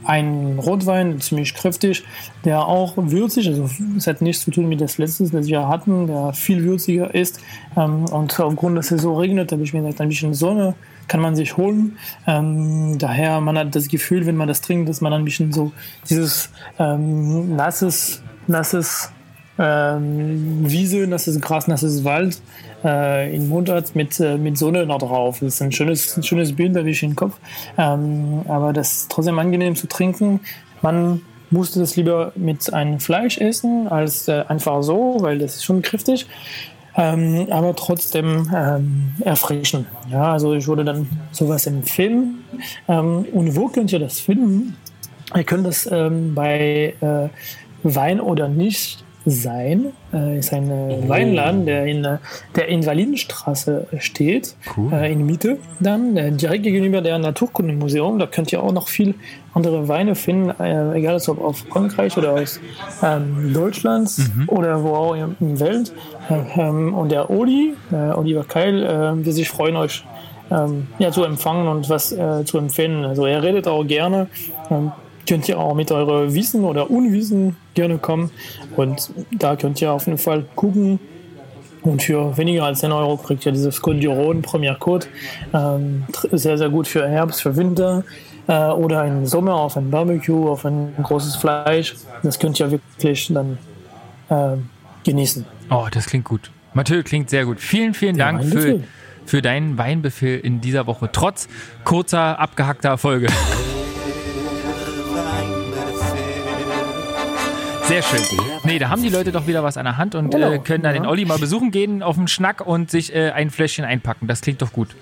ein 0.05 0.59
Rotwein, 0.59 1.21
ziemlich 1.21 1.55
kräftig, 1.55 2.05
der 2.45 2.67
auch 2.67 2.95
würzig, 2.97 3.49
also 3.49 3.69
es 3.97 4.07
hat 4.07 4.23
nichts 4.23 4.45
zu 4.45 4.51
tun 4.51 4.69
mit 4.69 4.81
das 4.81 4.99
letzte, 4.99 5.29
das 5.29 5.47
wir 5.47 5.69
hatten, 5.69 6.07
der 6.07 6.33
viel 6.33 6.65
würziger 6.65 7.15
ist. 7.15 7.41
Ähm, 7.77 8.05
und 8.07 8.39
aufgrund, 8.41 8.79
dass 8.79 8.91
es 8.91 9.03
so 9.03 9.15
regnet, 9.15 9.53
habe 9.53 9.63
ich 9.63 9.73
mir 9.73 9.81
gesagt, 9.81 10.01
ein 10.01 10.09
bisschen 10.09 10.35
Sonne 10.35 10.75
kann 11.11 11.21
man 11.21 11.35
sich 11.35 11.57
holen. 11.57 11.99
Ähm, 12.27 12.97
daher, 12.99 13.41
man 13.41 13.59
hat 13.59 13.75
das 13.75 13.89
Gefühl, 13.89 14.27
wenn 14.27 14.37
man 14.37 14.47
das 14.47 14.61
trinkt, 14.61 14.89
dass 14.89 15.01
man 15.01 15.13
ein 15.13 15.25
bisschen 15.25 15.53
so 15.53 15.73
dieses 16.09 16.51
ähm, 16.79 17.57
nasses, 17.57 18.23
nasses 18.47 19.11
ähm, 19.59 20.71
Wiese, 20.71 21.09
nasses 21.09 21.41
Gras, 21.41 21.67
nasses 21.67 22.05
Wald 22.05 22.41
äh, 22.85 23.35
im 23.35 23.49
Mund 23.49 23.69
hat 23.69 23.97
mit, 23.97 24.21
äh, 24.21 24.39
mit 24.39 24.57
Sonne 24.57 24.87
noch 24.87 24.99
drauf. 24.99 25.41
Das 25.41 25.55
ist 25.55 25.63
ein 25.63 25.73
schönes, 25.73 26.17
ein 26.17 26.23
schönes 26.23 26.55
Bild, 26.55 26.77
da 26.77 26.81
habe 26.81 26.91
ich 26.91 27.03
im 27.03 27.17
Kopf. 27.17 27.37
Ähm, 27.77 28.43
aber 28.47 28.73
das 28.73 28.93
ist 28.93 29.11
trotzdem 29.11 29.39
angenehm 29.41 29.75
zu 29.75 29.89
trinken. 29.89 30.39
Man 30.81 31.23
musste 31.51 31.81
das 31.81 31.97
lieber 31.97 32.33
mit 32.37 32.73
einem 32.73 33.01
Fleisch 33.01 33.37
essen, 33.39 33.89
als 33.89 34.29
äh, 34.29 34.45
einfach 34.47 34.83
so, 34.85 35.17
weil 35.19 35.41
das 35.41 35.57
ist 35.57 35.65
schon 35.65 35.83
kräftig. 35.83 36.29
Ähm, 36.97 37.47
aber 37.51 37.75
trotzdem 37.77 38.51
ähm, 38.55 39.13
erfrischen. 39.21 39.87
Ja, 40.11 40.33
also 40.33 40.55
ich 40.55 40.67
würde 40.67 40.85
dann 40.85 41.09
sowas 41.31 41.67
empfehlen. 41.67 42.45
Ähm, 42.89 43.27
und 43.33 43.55
wo 43.57 43.69
könnt 43.69 43.93
ihr 43.93 44.01
das 44.01 44.21
finden? 44.21 44.77
Ihr 45.35 45.45
könnt 45.45 45.67
das 45.67 45.89
ähm, 45.91 46.35
bei 46.35 46.95
äh, 47.01 47.29
Wein 47.83 48.21
oder 48.21 48.49
nicht 48.49 49.05
sein. 49.27 49.93
Äh, 50.13 50.39
ist 50.39 50.53
ein 50.53 50.71
äh, 50.71 51.09
Weinladen, 51.09 51.67
der 51.67 51.87
in 51.87 52.05
äh, 52.05 52.19
der 52.57 52.69
Invalidenstraße 52.69 53.87
steht, 53.99 54.57
äh, 54.91 55.13
in 55.13 55.27
Mitte. 55.27 55.59
Dann 55.79 56.17
äh, 56.17 56.33
direkt 56.33 56.65
gegenüber 56.65 57.01
der 57.01 57.19
Naturkundemuseum. 57.19 58.19
Da 58.19 58.27
könnt 58.27 58.53
ihr 58.53 58.63
auch 58.63 58.73
noch 58.73 58.89
viel 58.89 59.15
andere 59.53 59.89
Weine 59.89 60.15
finden, 60.15 60.51
äh, 60.61 60.95
egal 60.97 61.21
ob 61.27 61.41
aus 61.41 61.61
Frankreich 61.61 62.17
oder 62.17 62.33
aus 62.33 62.61
ähm, 63.03 63.53
Deutschland 63.53 64.11
oder 64.47 64.83
wo 64.83 64.95
auch 64.95 65.15
in 65.15 65.37
der 65.41 65.61
Welt. 65.61 65.93
Äh, 66.29 66.61
ähm, 66.61 66.95
und 66.95 67.11
der 67.11 67.31
Oli, 67.31 67.75
äh, 67.93 68.13
Oliver 68.13 68.45
Keil, 68.45 68.83
äh, 68.83 69.25
wird 69.25 69.35
sich 69.35 69.49
freuen, 69.49 69.77
euch 69.77 70.05
ähm, 70.51 70.89
ja, 70.99 71.11
zu 71.11 71.25
empfangen 71.25 71.69
und 71.69 71.89
was 71.89 72.13
äh, 72.13 72.45
zu 72.45 72.59
empfehlen. 72.59 73.05
Also 73.05 73.27
er 73.27 73.43
redet 73.43 73.69
auch 73.69 73.85
gerne. 73.85 74.29
Könnt 75.31 75.49
ihr 75.49 75.61
auch 75.61 75.75
mit 75.77 75.93
eurem 75.93 76.35
Wissen 76.35 76.65
oder 76.65 76.91
Unwissen 76.91 77.55
gerne 77.75 77.99
kommen. 77.99 78.33
Und 78.75 79.11
da 79.31 79.55
könnt 79.55 79.81
ihr 79.81 79.93
auf 79.93 80.07
jeden 80.07 80.19
Fall 80.19 80.45
gucken. 80.57 80.99
Und 81.83 82.03
für 82.03 82.37
weniger 82.37 82.65
als 82.65 82.81
10 82.81 82.91
Euro 82.91 83.17
kriegt 83.17 83.47
ihr 83.47 83.53
dieses 83.53 83.81
du 83.81 83.91
Rhône 83.91 84.43
Premier 84.43 84.75
Code. 84.75 85.07
Ähm, 85.55 86.03
sehr, 86.33 86.59
sehr 86.59 86.69
gut 86.69 86.89
für 86.89 87.09
Herbst, 87.09 87.43
für 87.43 87.57
Winter 87.57 88.03
äh, 88.49 88.71
oder 88.71 89.05
im 89.05 89.25
Sommer 89.25 89.55
auf 89.55 89.77
ein 89.77 89.93
Barbecue, 89.93 90.51
auf 90.51 90.65
ein 90.65 90.95
großes 91.01 91.37
Fleisch. 91.37 91.95
Das 92.25 92.41
könnt 92.41 92.59
ihr 92.59 92.69
wirklich 92.73 93.33
dann 93.33 93.57
äh, 94.31 94.57
genießen. 95.05 95.47
Oh, 95.71 95.87
das 95.93 96.07
klingt 96.07 96.25
gut. 96.25 96.51
Mathieu 96.75 97.05
klingt 97.05 97.31
sehr 97.31 97.45
gut. 97.45 97.61
Vielen, 97.61 97.95
vielen 97.95 98.17
Der 98.17 98.33
Dank 98.33 98.45
für, 98.47 98.81
für 99.27 99.43
deinen 99.43 99.79
Weinbefehl 99.79 100.41
in 100.41 100.61
dieser 100.61 100.89
Woche. 100.89 101.09
Trotz 101.13 101.47
kurzer, 101.85 102.37
abgehackter 102.41 102.99
Folge. 102.99 103.29
Sehr 107.91 108.03
schön. 108.05 108.39
Nee, 108.63 108.79
da 108.79 108.89
haben 108.89 109.03
die 109.03 109.09
Leute 109.09 109.33
doch 109.33 109.49
wieder 109.49 109.65
was 109.65 109.77
an 109.77 109.85
der 109.85 109.97
Hand 109.97 110.15
und 110.15 110.31
Genau, 110.31 110.53
äh, 110.53 110.59
können 110.61 110.85
dann 110.85 110.95
ja. 110.95 111.01
den 111.01 111.09
Olli 111.09 111.25
mal 111.25 111.39
besuchen 111.39 111.73
gehen 111.73 112.05
auf 112.05 112.15
den 112.15 112.29
Schnack 112.29 112.65
und 112.65 112.89
sich 112.89 113.13
äh, 113.13 113.33
ein 113.33 113.51
Fläschchen 113.51 113.85
einpacken. 113.85 114.29
Das 114.29 114.43
klingt 114.43 114.63
doch 114.63 114.73
gut. 114.73 114.95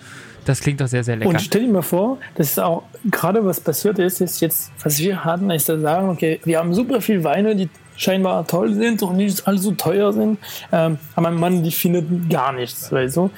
Das 0.47 0.61
klingt 0.61 0.81
doch 0.81 0.87
sehr, 0.87 1.05
sehr 1.05 1.17
lecker. 1.17 1.29
Und 1.29 1.39
stell 1.43 1.67
dir 1.67 1.69
mal 1.71 1.83
vor, 1.83 2.17
das 2.37 2.49
ist 2.49 2.59
auch 2.59 2.85
gerade 3.11 3.45
was 3.45 3.61
passiert 3.61 3.99
ist, 3.99 4.23
ist 4.23 4.41
jetzt, 4.41 4.73
was 4.83 5.01
wir 5.01 5.23
hatten, 5.23 5.51
ist 5.51 5.67
zu 5.67 5.79
sagen, 5.79 6.09
okay, 6.09 6.41
wir 6.45 6.61
haben 6.61 6.73
super 6.73 7.03
viel 7.03 7.23
Weine, 7.25 7.55
die 7.55 7.69
scheinbar 7.99 8.47
toll 8.47 8.73
sind 8.73 9.03
und 9.03 9.19
nicht 9.19 9.47
allzu 9.47 9.73
teuer 9.73 10.15
sind, 10.15 10.39
ähm, 10.73 10.97
aber 11.15 11.31
man, 11.31 11.63
die 11.63 11.73
findet 11.73 12.31
gar 12.31 12.55
nichts, 12.55 12.91
weißt 12.91 13.19
du. 13.19 13.31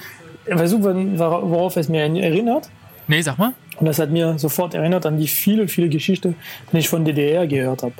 Weißt 0.47 0.71
du, 0.71 0.81
worauf 0.81 1.75
es 1.75 1.89
mir 1.89 2.03
erinnert? 2.03 2.69
nee, 3.07 3.21
sag 3.21 3.37
mal. 3.37 3.51
Und 3.75 3.85
das 3.85 3.99
hat 3.99 4.11
mir 4.11 4.39
sofort 4.39 4.75
erinnert 4.75 5.05
an 5.05 5.17
die 5.17 5.27
viele, 5.27 5.67
viele 5.67 5.89
Geschichten, 5.89 6.35
die 6.71 6.77
ich 6.77 6.87
von 6.87 7.03
DDR 7.03 7.47
gehört 7.47 7.83
habe. 7.83 7.95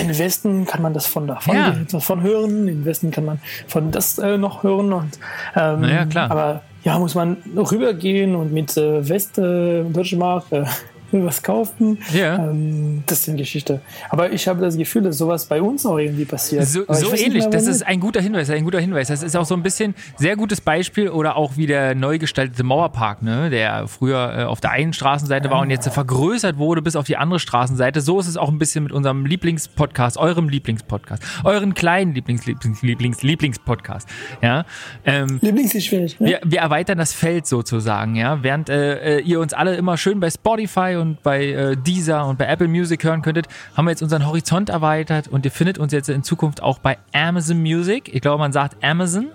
Im 0.00 0.18
Westen 0.18 0.64
kann 0.66 0.82
man 0.82 0.94
das 0.94 1.06
von 1.06 1.26
davon, 1.26 1.54
Ja. 1.56 1.74
davon 1.90 2.22
hören, 2.22 2.68
im 2.68 2.84
Westen 2.84 3.10
kann 3.10 3.24
man 3.24 3.40
von 3.66 3.90
das 3.90 4.18
äh, 4.18 4.38
noch 4.38 4.62
hören. 4.62 4.92
Und, 4.92 5.18
ähm, 5.54 5.80
Na 5.80 5.90
ja, 5.92 6.04
klar. 6.06 6.30
Aber 6.30 6.62
ja, 6.84 6.98
muss 6.98 7.14
man 7.14 7.36
rübergehen 7.56 8.34
und 8.36 8.52
mit 8.52 8.76
äh, 8.76 9.08
West, 9.08 9.38
äh, 9.38 9.82
Deutsche 9.84 10.16
Mark 10.16 10.44
äh, 10.50 10.64
was 11.12 11.42
kaufen. 11.42 11.98
Ja. 12.12 12.36
Ähm, 12.36 13.02
das 13.06 13.20
ist 13.20 13.28
eine 13.28 13.38
Geschichte. 13.38 13.80
Aber 14.10 14.32
ich 14.32 14.48
habe 14.48 14.60
das 14.60 14.76
Gefühl, 14.76 15.02
dass 15.02 15.18
sowas 15.18 15.46
bei 15.46 15.62
uns 15.62 15.86
auch 15.86 15.98
irgendwie 15.98 16.24
passiert. 16.24 16.66
So, 16.66 16.84
so 16.88 17.14
ähnlich. 17.14 17.44
mehr, 17.44 17.50
Das 17.50 17.66
ist 17.66 17.86
ein 17.86 18.00
guter 18.00 18.20
Hinweis, 18.20 18.50
ein 18.50 18.64
guter 18.64 18.80
Hinweis. 18.80 19.08
Das 19.08 19.22
ist 19.22 19.36
auch 19.36 19.44
so 19.44 19.54
ein 19.54 19.62
bisschen 19.62 19.94
sehr 20.16 20.36
gutes 20.36 20.60
Beispiel 20.60 21.08
oder 21.08 21.36
auch 21.36 21.56
wie 21.56 21.66
der 21.66 21.94
neu 21.94 22.18
gestaltete 22.18 22.62
Mauerpark, 22.64 23.22
ne, 23.22 23.50
der 23.50 23.86
früher 23.88 24.34
äh, 24.36 24.44
auf 24.44 24.60
der 24.60 24.70
einen 24.70 24.92
Straßenseite 24.92 25.50
war 25.50 25.60
und 25.60 25.70
jetzt 25.70 25.88
vergrößert 25.88 26.58
wurde 26.58 26.82
bis 26.82 26.96
auf 26.96 27.06
die 27.06 27.16
andere 27.16 27.38
Straßenseite. 27.38 28.00
So 28.00 28.18
ist 28.18 28.26
es 28.26 28.36
auch 28.36 28.48
ein 28.48 28.58
bisschen 28.58 28.84
mit 28.84 28.92
unserem 28.92 29.26
Lieblingspodcast, 29.26 30.18
eurem 30.18 30.48
Lieblingspodcast, 30.48 31.22
euren 31.44 31.74
kleinen 31.74 32.14
Lieblings, 32.14 32.46
Lieblings, 32.46 32.82
Lieblings, 32.82 33.22
Lieblingspodcast. 33.22 34.08
Ja. 34.42 34.64
Ähm, 35.04 35.38
Lieblings 35.40 35.74
ist 35.74 35.86
schwierig. 35.86 36.18
Ne? 36.20 36.28
wir, 36.28 36.40
wir 36.44 36.60
erweitern 36.60 36.98
das 36.98 37.12
Feld 37.12 37.46
sozusagen, 37.46 38.16
ja. 38.16 38.42
Während 38.42 38.68
äh, 38.68 39.18
äh, 39.18 39.20
ihr 39.20 39.40
uns 39.40 39.52
alle 39.52 39.76
immer 39.76 39.96
schön 39.96 40.20
bei 40.20 40.30
Spotify 40.30 40.95
und 41.00 41.22
bei 41.22 41.46
äh, 41.46 41.76
Deezer 41.76 42.26
und 42.26 42.38
bei 42.38 42.46
Apple 42.46 42.68
Music 42.68 43.04
hören 43.04 43.22
könntet, 43.22 43.46
haben 43.76 43.86
wir 43.86 43.90
jetzt 43.90 44.02
unseren 44.02 44.26
Horizont 44.26 44.68
erweitert 44.68 45.28
und 45.28 45.44
ihr 45.44 45.50
findet 45.50 45.78
uns 45.78 45.92
jetzt 45.92 46.08
in 46.08 46.22
Zukunft 46.22 46.62
auch 46.62 46.78
bei 46.78 46.98
Amazon 47.12 47.60
Music. 47.60 48.14
Ich 48.14 48.20
glaube, 48.20 48.38
man 48.38 48.52
sagt 48.52 48.82
Amazon, 48.84 49.28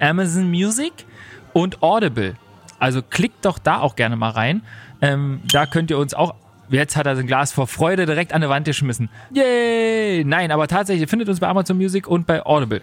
Amazon 0.00 0.50
Music 0.50 0.92
und 1.52 1.82
Audible. 1.82 2.34
Also 2.78 3.02
klickt 3.02 3.44
doch 3.44 3.58
da 3.58 3.80
auch 3.80 3.96
gerne 3.96 4.16
mal 4.16 4.30
rein. 4.30 4.62
Ähm, 5.00 5.40
da 5.50 5.66
könnt 5.66 5.90
ihr 5.90 5.98
uns 5.98 6.14
auch. 6.14 6.34
Jetzt 6.70 6.96
hat 6.96 7.06
er 7.06 7.14
sein 7.14 7.26
Glas 7.26 7.52
vor 7.52 7.66
Freude 7.66 8.06
direkt 8.06 8.32
an 8.32 8.40
die 8.40 8.48
Wand 8.48 8.66
geschmissen. 8.66 9.10
Yay! 9.32 10.24
Nein, 10.24 10.50
aber 10.50 10.66
tatsächlich, 10.66 11.02
ihr 11.02 11.08
findet 11.08 11.28
uns 11.28 11.40
bei 11.40 11.46
Amazon 11.46 11.76
Music 11.76 12.06
und 12.08 12.26
bei 12.26 12.44
Audible. 12.44 12.80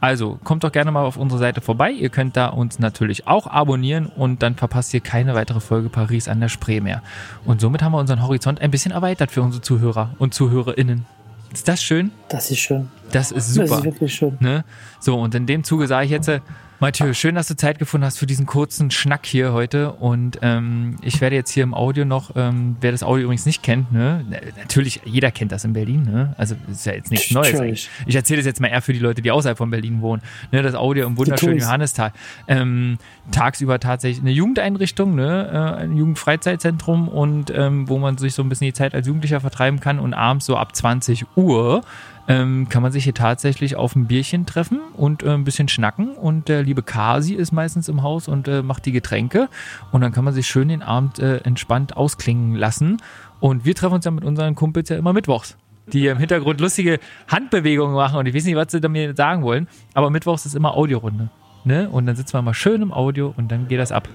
Also 0.00 0.38
kommt 0.44 0.64
doch 0.64 0.72
gerne 0.72 0.90
mal 0.90 1.04
auf 1.04 1.16
unsere 1.16 1.38
Seite 1.38 1.60
vorbei. 1.60 1.90
Ihr 1.90 2.08
könnt 2.08 2.36
da 2.36 2.46
uns 2.46 2.78
natürlich 2.78 3.26
auch 3.26 3.46
abonnieren 3.46 4.06
und 4.06 4.42
dann 4.42 4.54
verpasst 4.56 4.94
ihr 4.94 5.00
keine 5.00 5.34
weitere 5.34 5.60
Folge 5.60 5.90
Paris 5.90 6.26
an 6.26 6.40
der 6.40 6.48
Spree 6.48 6.80
mehr. 6.80 7.02
Und 7.44 7.60
somit 7.60 7.82
haben 7.82 7.92
wir 7.92 7.98
unseren 7.98 8.22
Horizont 8.22 8.60
ein 8.60 8.70
bisschen 8.70 8.92
erweitert 8.92 9.30
für 9.30 9.42
unsere 9.42 9.62
Zuhörer 9.62 10.10
und 10.18 10.32
ZuhörerInnen. 10.32 11.04
Ist 11.52 11.68
das 11.68 11.82
schön? 11.82 12.12
Das 12.28 12.50
ist 12.50 12.60
schön. 12.60 12.88
Das 13.12 13.30
ist 13.32 13.48
Das 13.56 13.68
super. 13.68 13.78
ist 13.78 13.84
wirklich 13.84 14.14
schön. 14.14 14.36
Ne? 14.40 14.64
So, 15.00 15.18
und 15.20 15.34
in 15.34 15.46
dem 15.46 15.64
Zuge 15.64 15.86
sage 15.86 16.04
ich 16.06 16.10
jetzt, 16.12 16.28
äh, 16.28 16.40
Mathieu, 16.82 17.12
schön, 17.12 17.34
dass 17.34 17.46
du 17.46 17.56
Zeit 17.56 17.78
gefunden 17.78 18.06
hast 18.06 18.18
für 18.18 18.24
diesen 18.24 18.46
kurzen 18.46 18.90
Schnack 18.90 19.26
hier 19.26 19.52
heute. 19.52 19.92
Und 19.92 20.38
ähm, 20.40 20.96
ich 21.02 21.20
werde 21.20 21.36
jetzt 21.36 21.50
hier 21.50 21.62
im 21.62 21.74
Audio 21.74 22.06
noch, 22.06 22.30
ähm, 22.36 22.76
wer 22.80 22.90
das 22.90 23.02
Audio 23.02 23.24
übrigens 23.24 23.44
nicht 23.44 23.62
kennt, 23.62 23.92
ne, 23.92 24.24
na- 24.30 24.38
natürlich, 24.56 25.02
jeder 25.04 25.30
kennt 25.30 25.52
das 25.52 25.66
in 25.66 25.74
Berlin, 25.74 26.04
ne? 26.04 26.34
Also 26.38 26.56
ist 26.70 26.86
ja 26.86 26.94
jetzt 26.94 27.10
nichts 27.10 27.32
Neues. 27.32 27.60
Eigentlich. 27.60 27.90
Ich 28.06 28.14
erzähle 28.16 28.38
das 28.38 28.46
jetzt 28.46 28.62
mal 28.62 28.68
eher 28.68 28.80
für 28.80 28.94
die 28.94 28.98
Leute, 28.98 29.20
die 29.20 29.30
außerhalb 29.30 29.58
von 29.58 29.68
Berlin 29.70 30.00
wohnen. 30.00 30.22
Ne, 30.52 30.62
das 30.62 30.74
Audio 30.74 31.06
im 31.06 31.18
wunderschönen. 31.18 31.58
Johannistal. 31.58 32.12
Ähm, 32.48 32.96
tagsüber 33.30 33.78
tatsächlich 33.78 34.22
eine 34.22 34.30
Jugendeinrichtung, 34.32 35.14
ne, 35.14 35.50
äh, 35.52 35.82
ein 35.82 35.94
Jugendfreizeitzentrum 35.98 37.08
und 37.08 37.52
ähm, 37.54 37.90
wo 37.90 37.98
man 37.98 38.16
sich 38.16 38.32
so 38.32 38.42
ein 38.42 38.48
bisschen 38.48 38.68
die 38.68 38.72
Zeit 38.72 38.94
als 38.94 39.06
Jugendlicher 39.06 39.40
vertreiben 39.42 39.80
kann 39.80 39.98
und 39.98 40.14
abends 40.14 40.46
so 40.46 40.56
ab 40.56 40.74
20 40.74 41.26
Uhr 41.36 41.82
ähm, 42.30 42.68
kann 42.68 42.82
man 42.82 42.92
sich 42.92 43.04
hier 43.04 43.14
tatsächlich 43.14 43.74
auf 43.74 43.96
ein 43.96 44.06
Bierchen 44.06 44.46
treffen 44.46 44.80
und 44.96 45.24
äh, 45.24 45.30
ein 45.30 45.42
bisschen 45.42 45.66
schnacken. 45.66 46.10
Und 46.10 46.48
der 46.48 46.62
liebe 46.62 46.82
Kasi 46.82 47.34
ist 47.34 47.50
meistens 47.50 47.88
im 47.88 48.02
Haus 48.02 48.28
und 48.28 48.46
äh, 48.46 48.62
macht 48.62 48.86
die 48.86 48.92
Getränke. 48.92 49.48
Und 49.90 50.02
dann 50.02 50.12
kann 50.12 50.24
man 50.24 50.32
sich 50.32 50.46
schön 50.46 50.68
den 50.68 50.82
Abend 50.82 51.18
äh, 51.18 51.38
entspannt 51.38 51.96
ausklingen 51.96 52.54
lassen. 52.54 52.98
Und 53.40 53.64
wir 53.64 53.74
treffen 53.74 53.94
uns 53.94 54.04
ja 54.04 54.12
mit 54.12 54.24
unseren 54.24 54.54
Kumpels 54.54 54.88
ja 54.90 54.96
immer 54.96 55.12
mittwochs. 55.12 55.56
Die 55.92 56.06
im 56.06 56.18
Hintergrund 56.18 56.60
lustige 56.60 57.00
Handbewegungen 57.26 57.96
machen 57.96 58.16
und 58.16 58.26
ich 58.26 58.34
weiß 58.34 58.44
nicht, 58.44 58.54
was 58.54 58.70
sie 58.70 58.80
da 58.80 58.88
mir 58.88 59.16
sagen 59.16 59.42
wollen. 59.42 59.66
Aber 59.94 60.10
mittwochs 60.10 60.46
ist 60.46 60.54
immer 60.54 60.76
Audiorunde. 60.76 61.30
Ne? 61.64 61.88
Und 61.90 62.06
dann 62.06 62.14
sitzen 62.14 62.34
wir 62.34 62.42
mal 62.42 62.54
schön 62.54 62.80
im 62.80 62.92
Audio 62.92 63.34
und 63.36 63.50
dann 63.50 63.66
geht 63.66 63.80
das 63.80 63.90
ab. 63.90 64.08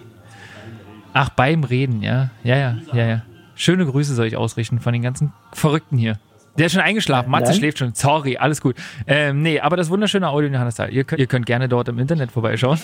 Ach, 1.12 1.30
beim 1.30 1.66
Reden, 1.66 2.02
ja. 2.02 2.30
Ja, 2.46 2.56
ja, 2.56 2.78
ja, 2.94 3.08
ja. 3.08 3.22
Schöne 3.56 3.86
Grüße 3.86 4.16
soll 4.16 4.28
ich 4.28 4.38
ausrichten 4.38 4.80
von 4.80 4.94
den 4.94 5.02
ganzen 5.02 5.34
Verrückten 5.52 5.98
hier. 5.98 6.18
Der 6.58 6.68
ist 6.68 6.72
schon 6.74 6.82
eingeschlafen. 6.82 7.30
Matze 7.30 7.52
Nein. 7.52 7.56
schläft 7.60 7.80
schon. 7.80 7.94
Sorry, 7.94 8.38
alles 8.38 8.62
gut. 8.62 8.76
Ähm, 9.08 9.42
nee, 9.42 9.60
aber 9.60 9.76
das 9.78 9.90
wunderschöne 9.90 10.30
Audio 10.30 10.48
in 10.48 10.54
Johannesthal. 10.54 10.92
Ihr 10.94 11.04
könnt, 11.04 11.20
ihr 11.20 11.28
könnt 11.28 11.46
gerne 11.46 11.68
dort 11.68 11.88
im 11.90 12.00
Internet 12.00 12.32
vorbeischauen. 12.32 12.80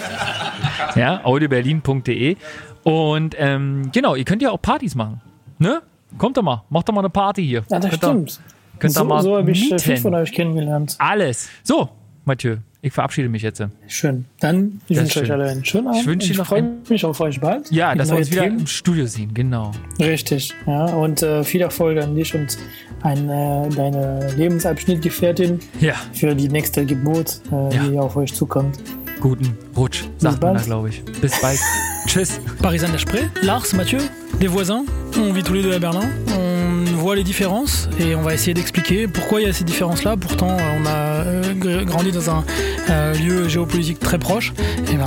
ja, 0.96 1.24
audioberlin.de. 1.24 2.36
Und 2.84 3.36
ähm, 3.38 3.90
genau, 3.94 4.16
ihr 4.16 4.26
könnt 4.26 4.42
ja 4.42 4.52
auch 4.52 4.62
Partys 4.62 4.96
machen. 4.96 5.22
Ne? 5.60 5.82
Kommt 6.18 6.36
doch 6.38 6.42
mal, 6.44 6.64
macht 6.70 6.90
doch 6.90 6.94
mal 6.94 7.02
eine 7.02 7.10
Party 7.10 7.46
hier. 7.46 7.64
Ja, 7.70 7.80
das 7.80 7.92
könnt 7.92 8.04
ihr- 8.04 8.08
stimmt. 8.08 8.40
Könnt 8.80 8.96
ihr 8.96 9.00
so 9.00 9.06
mal 9.06 9.22
so 9.22 9.38
habe 9.38 9.52
ich 9.52 9.72
äh, 9.72 9.78
viel 9.80 9.92
mieten. 9.94 10.02
von 10.02 10.16
euch 10.16 10.32
kennengelernt. 10.32 10.96
Alles. 10.98 11.50
So, 11.64 11.90
Mathieu, 12.26 12.58
ich 12.82 12.92
verabschiede 12.94 13.30
mich 13.30 13.42
jetzt. 13.44 13.62
Schön. 13.88 14.26
Dann 14.40 14.82
ich 14.88 14.98
wünsche 14.98 15.20
euch 15.22 15.28
schön. 15.28 15.36
alle 15.36 15.50
einen 15.52 15.64
schönen 15.66 15.88
Abend. 15.88 16.06
wünsche 16.06 16.28
und 16.30 16.34
dir 16.34 16.38
noch 16.40 16.48
freue 16.48 16.72
mich 16.90 17.06
auf 17.06 17.20
euch 17.20 17.40
bald. 17.40 17.72
Ja, 17.72 17.94
dass 17.96 18.10
wir 18.10 18.18
uns 18.18 18.32
wieder 18.32 18.44
Themen. 18.44 18.60
im 18.60 18.68
Studio 18.68 19.06
sehen, 19.06 19.34
genau. 19.34 19.72
Richtig, 20.00 20.54
ja. 20.66 20.86
Und 20.86 21.22
äh, 21.24 21.44
viel 21.44 21.62
Erfolg 21.62 21.98
an 22.02 22.16
dich 22.16 22.34
und 22.36 22.58
an 23.02 23.30
äh, 23.30 23.70
deine 23.70 24.34
Lebensabschnittgefährtin 24.36 25.60
Ja, 25.80 25.96
für 26.14 26.36
die 26.36 26.50
nächste 26.50 26.86
Geburt, 26.86 27.42
äh, 27.52 27.76
Ja. 27.76 27.84
die 27.84 27.98
auf 28.00 28.16
euch 28.16 28.34
zukommt. 28.34 28.78
guten 29.20 29.56
Rutsch, 29.78 30.04
sagt 30.18 30.42
man 30.42 30.56
da, 30.56 30.62
glaube 30.62 30.90
ich. 30.90 31.04
Bis 31.22 31.40
bald. 31.42 31.60
Tschüss. 32.08 32.40
Paris 32.62 32.84
Anne 32.84 32.94
Desprez, 32.94 33.26
Lars, 33.44 33.74
Mathieu, 33.74 34.00
des 34.42 34.48
voisins. 34.48 34.84
On 35.20 35.32
vit 35.34 35.44
tous 35.44 35.54
les 35.54 35.62
deux 35.62 35.74
à 35.74 35.78
Berlin. 35.80 36.10
On 36.36 36.84
voit 36.98 37.16
les 37.16 37.24
différences 37.24 37.88
et 38.00 38.16
on 38.16 38.22
va 38.24 38.34
essayer 38.34 38.54
d'expliquer 38.56 39.08
pourquoi 39.08 39.40
il 39.42 39.46
y 39.48 39.50
a 39.50 39.54
ces 39.54 39.64
différences-là. 39.64 40.18
Pourtant, 40.18 40.50
euh, 40.50 40.80
on 40.82 40.86
a 40.88 41.11
euh, 41.26 41.54
gr- 41.54 41.86
grandi 41.86 42.12
dans 42.12 42.30
un 42.30 42.44
euh, 42.90 43.14
lieu 43.16 43.48
géopolitique 43.48 44.00
très 44.00 44.18
proche. 44.20 44.54
Et 44.92 44.96
ben, 44.98 45.06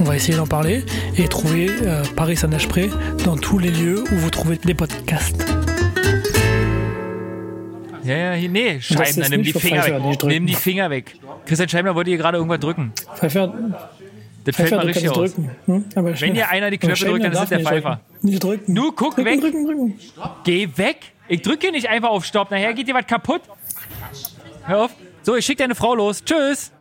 on 0.00 0.04
va 0.04 0.16
essayer 0.16 0.36
d'en 0.36 0.46
parler 0.46 0.84
et 1.16 1.28
trouver 1.28 1.70
euh, 1.82 2.02
Paris 2.16 2.38
Anne 2.42 2.50
Desprez 2.50 2.90
dans 3.24 3.36
tous 3.36 3.58
les 3.58 3.70
lieux 3.70 4.02
où 4.12 4.14
vous 4.16 4.30
trouvez 4.30 4.56
des 4.56 4.74
podcasts. 4.74 5.44
Ja, 8.04 8.16
ja, 8.16 8.34
hier- 8.34 8.50
nee, 8.50 8.80
Scheibner, 8.80 9.28
nimm 9.30 9.42
die 9.42 9.52
Finger 9.52 9.82
Pfeifer, 9.82 10.04
weg. 10.10 10.24
Nimm 10.24 10.46
die 10.46 10.54
Finger 10.54 10.90
weg. 10.90 11.16
Christian 11.46 11.68
Scheibner 11.70 11.94
wollte 11.94 12.10
hier 12.10 12.18
gerade 12.18 12.36
irgendwas 12.36 12.60
drücken. 12.60 12.92
Pfeiffer, 13.16 13.46
Das 14.44 14.56
fällt 14.56 14.68
Pfeiffer 14.68 14.76
mal 14.76 14.82
du 14.82 14.86
richtig 14.88 15.08
aus. 15.08 15.34
Hm? 15.64 15.84
Wenn 15.94 16.16
schnell. 16.16 16.32
hier 16.34 16.50
einer 16.50 16.70
die 16.70 16.76
Knöpfe 16.76 17.06
drückt, 17.06 17.24
dann 17.24 17.32
ist 17.32 17.42
es 17.44 17.48
der 17.48 17.60
Pfeifer. 17.60 18.00
drücken. 18.20 18.28
Nicht 18.28 18.42
drücken. 18.44 18.74
Du, 18.74 18.92
guck 18.92 19.14
drücken, 19.14 19.24
weg. 19.30 19.40
Drücken, 19.40 19.64
drücken. 19.66 19.98
Geh 20.44 20.68
weg. 20.76 20.96
Ich 21.28 21.40
drücke 21.40 21.60
hier 21.62 21.72
nicht 21.72 21.88
einfach 21.88 22.10
auf 22.10 22.26
Stopp. 22.26 22.50
Nachher 22.50 22.74
geht 22.74 22.86
dir 22.88 22.94
was 22.94 23.06
kaputt. 23.06 23.40
Hör 24.64 24.84
auf. 24.84 24.90
So, 25.24 25.34
ich 25.36 25.46
schick 25.46 25.56
deine 25.56 25.74
Frau 25.74 25.94
los. 25.94 26.22
Tschüss. 26.22 26.70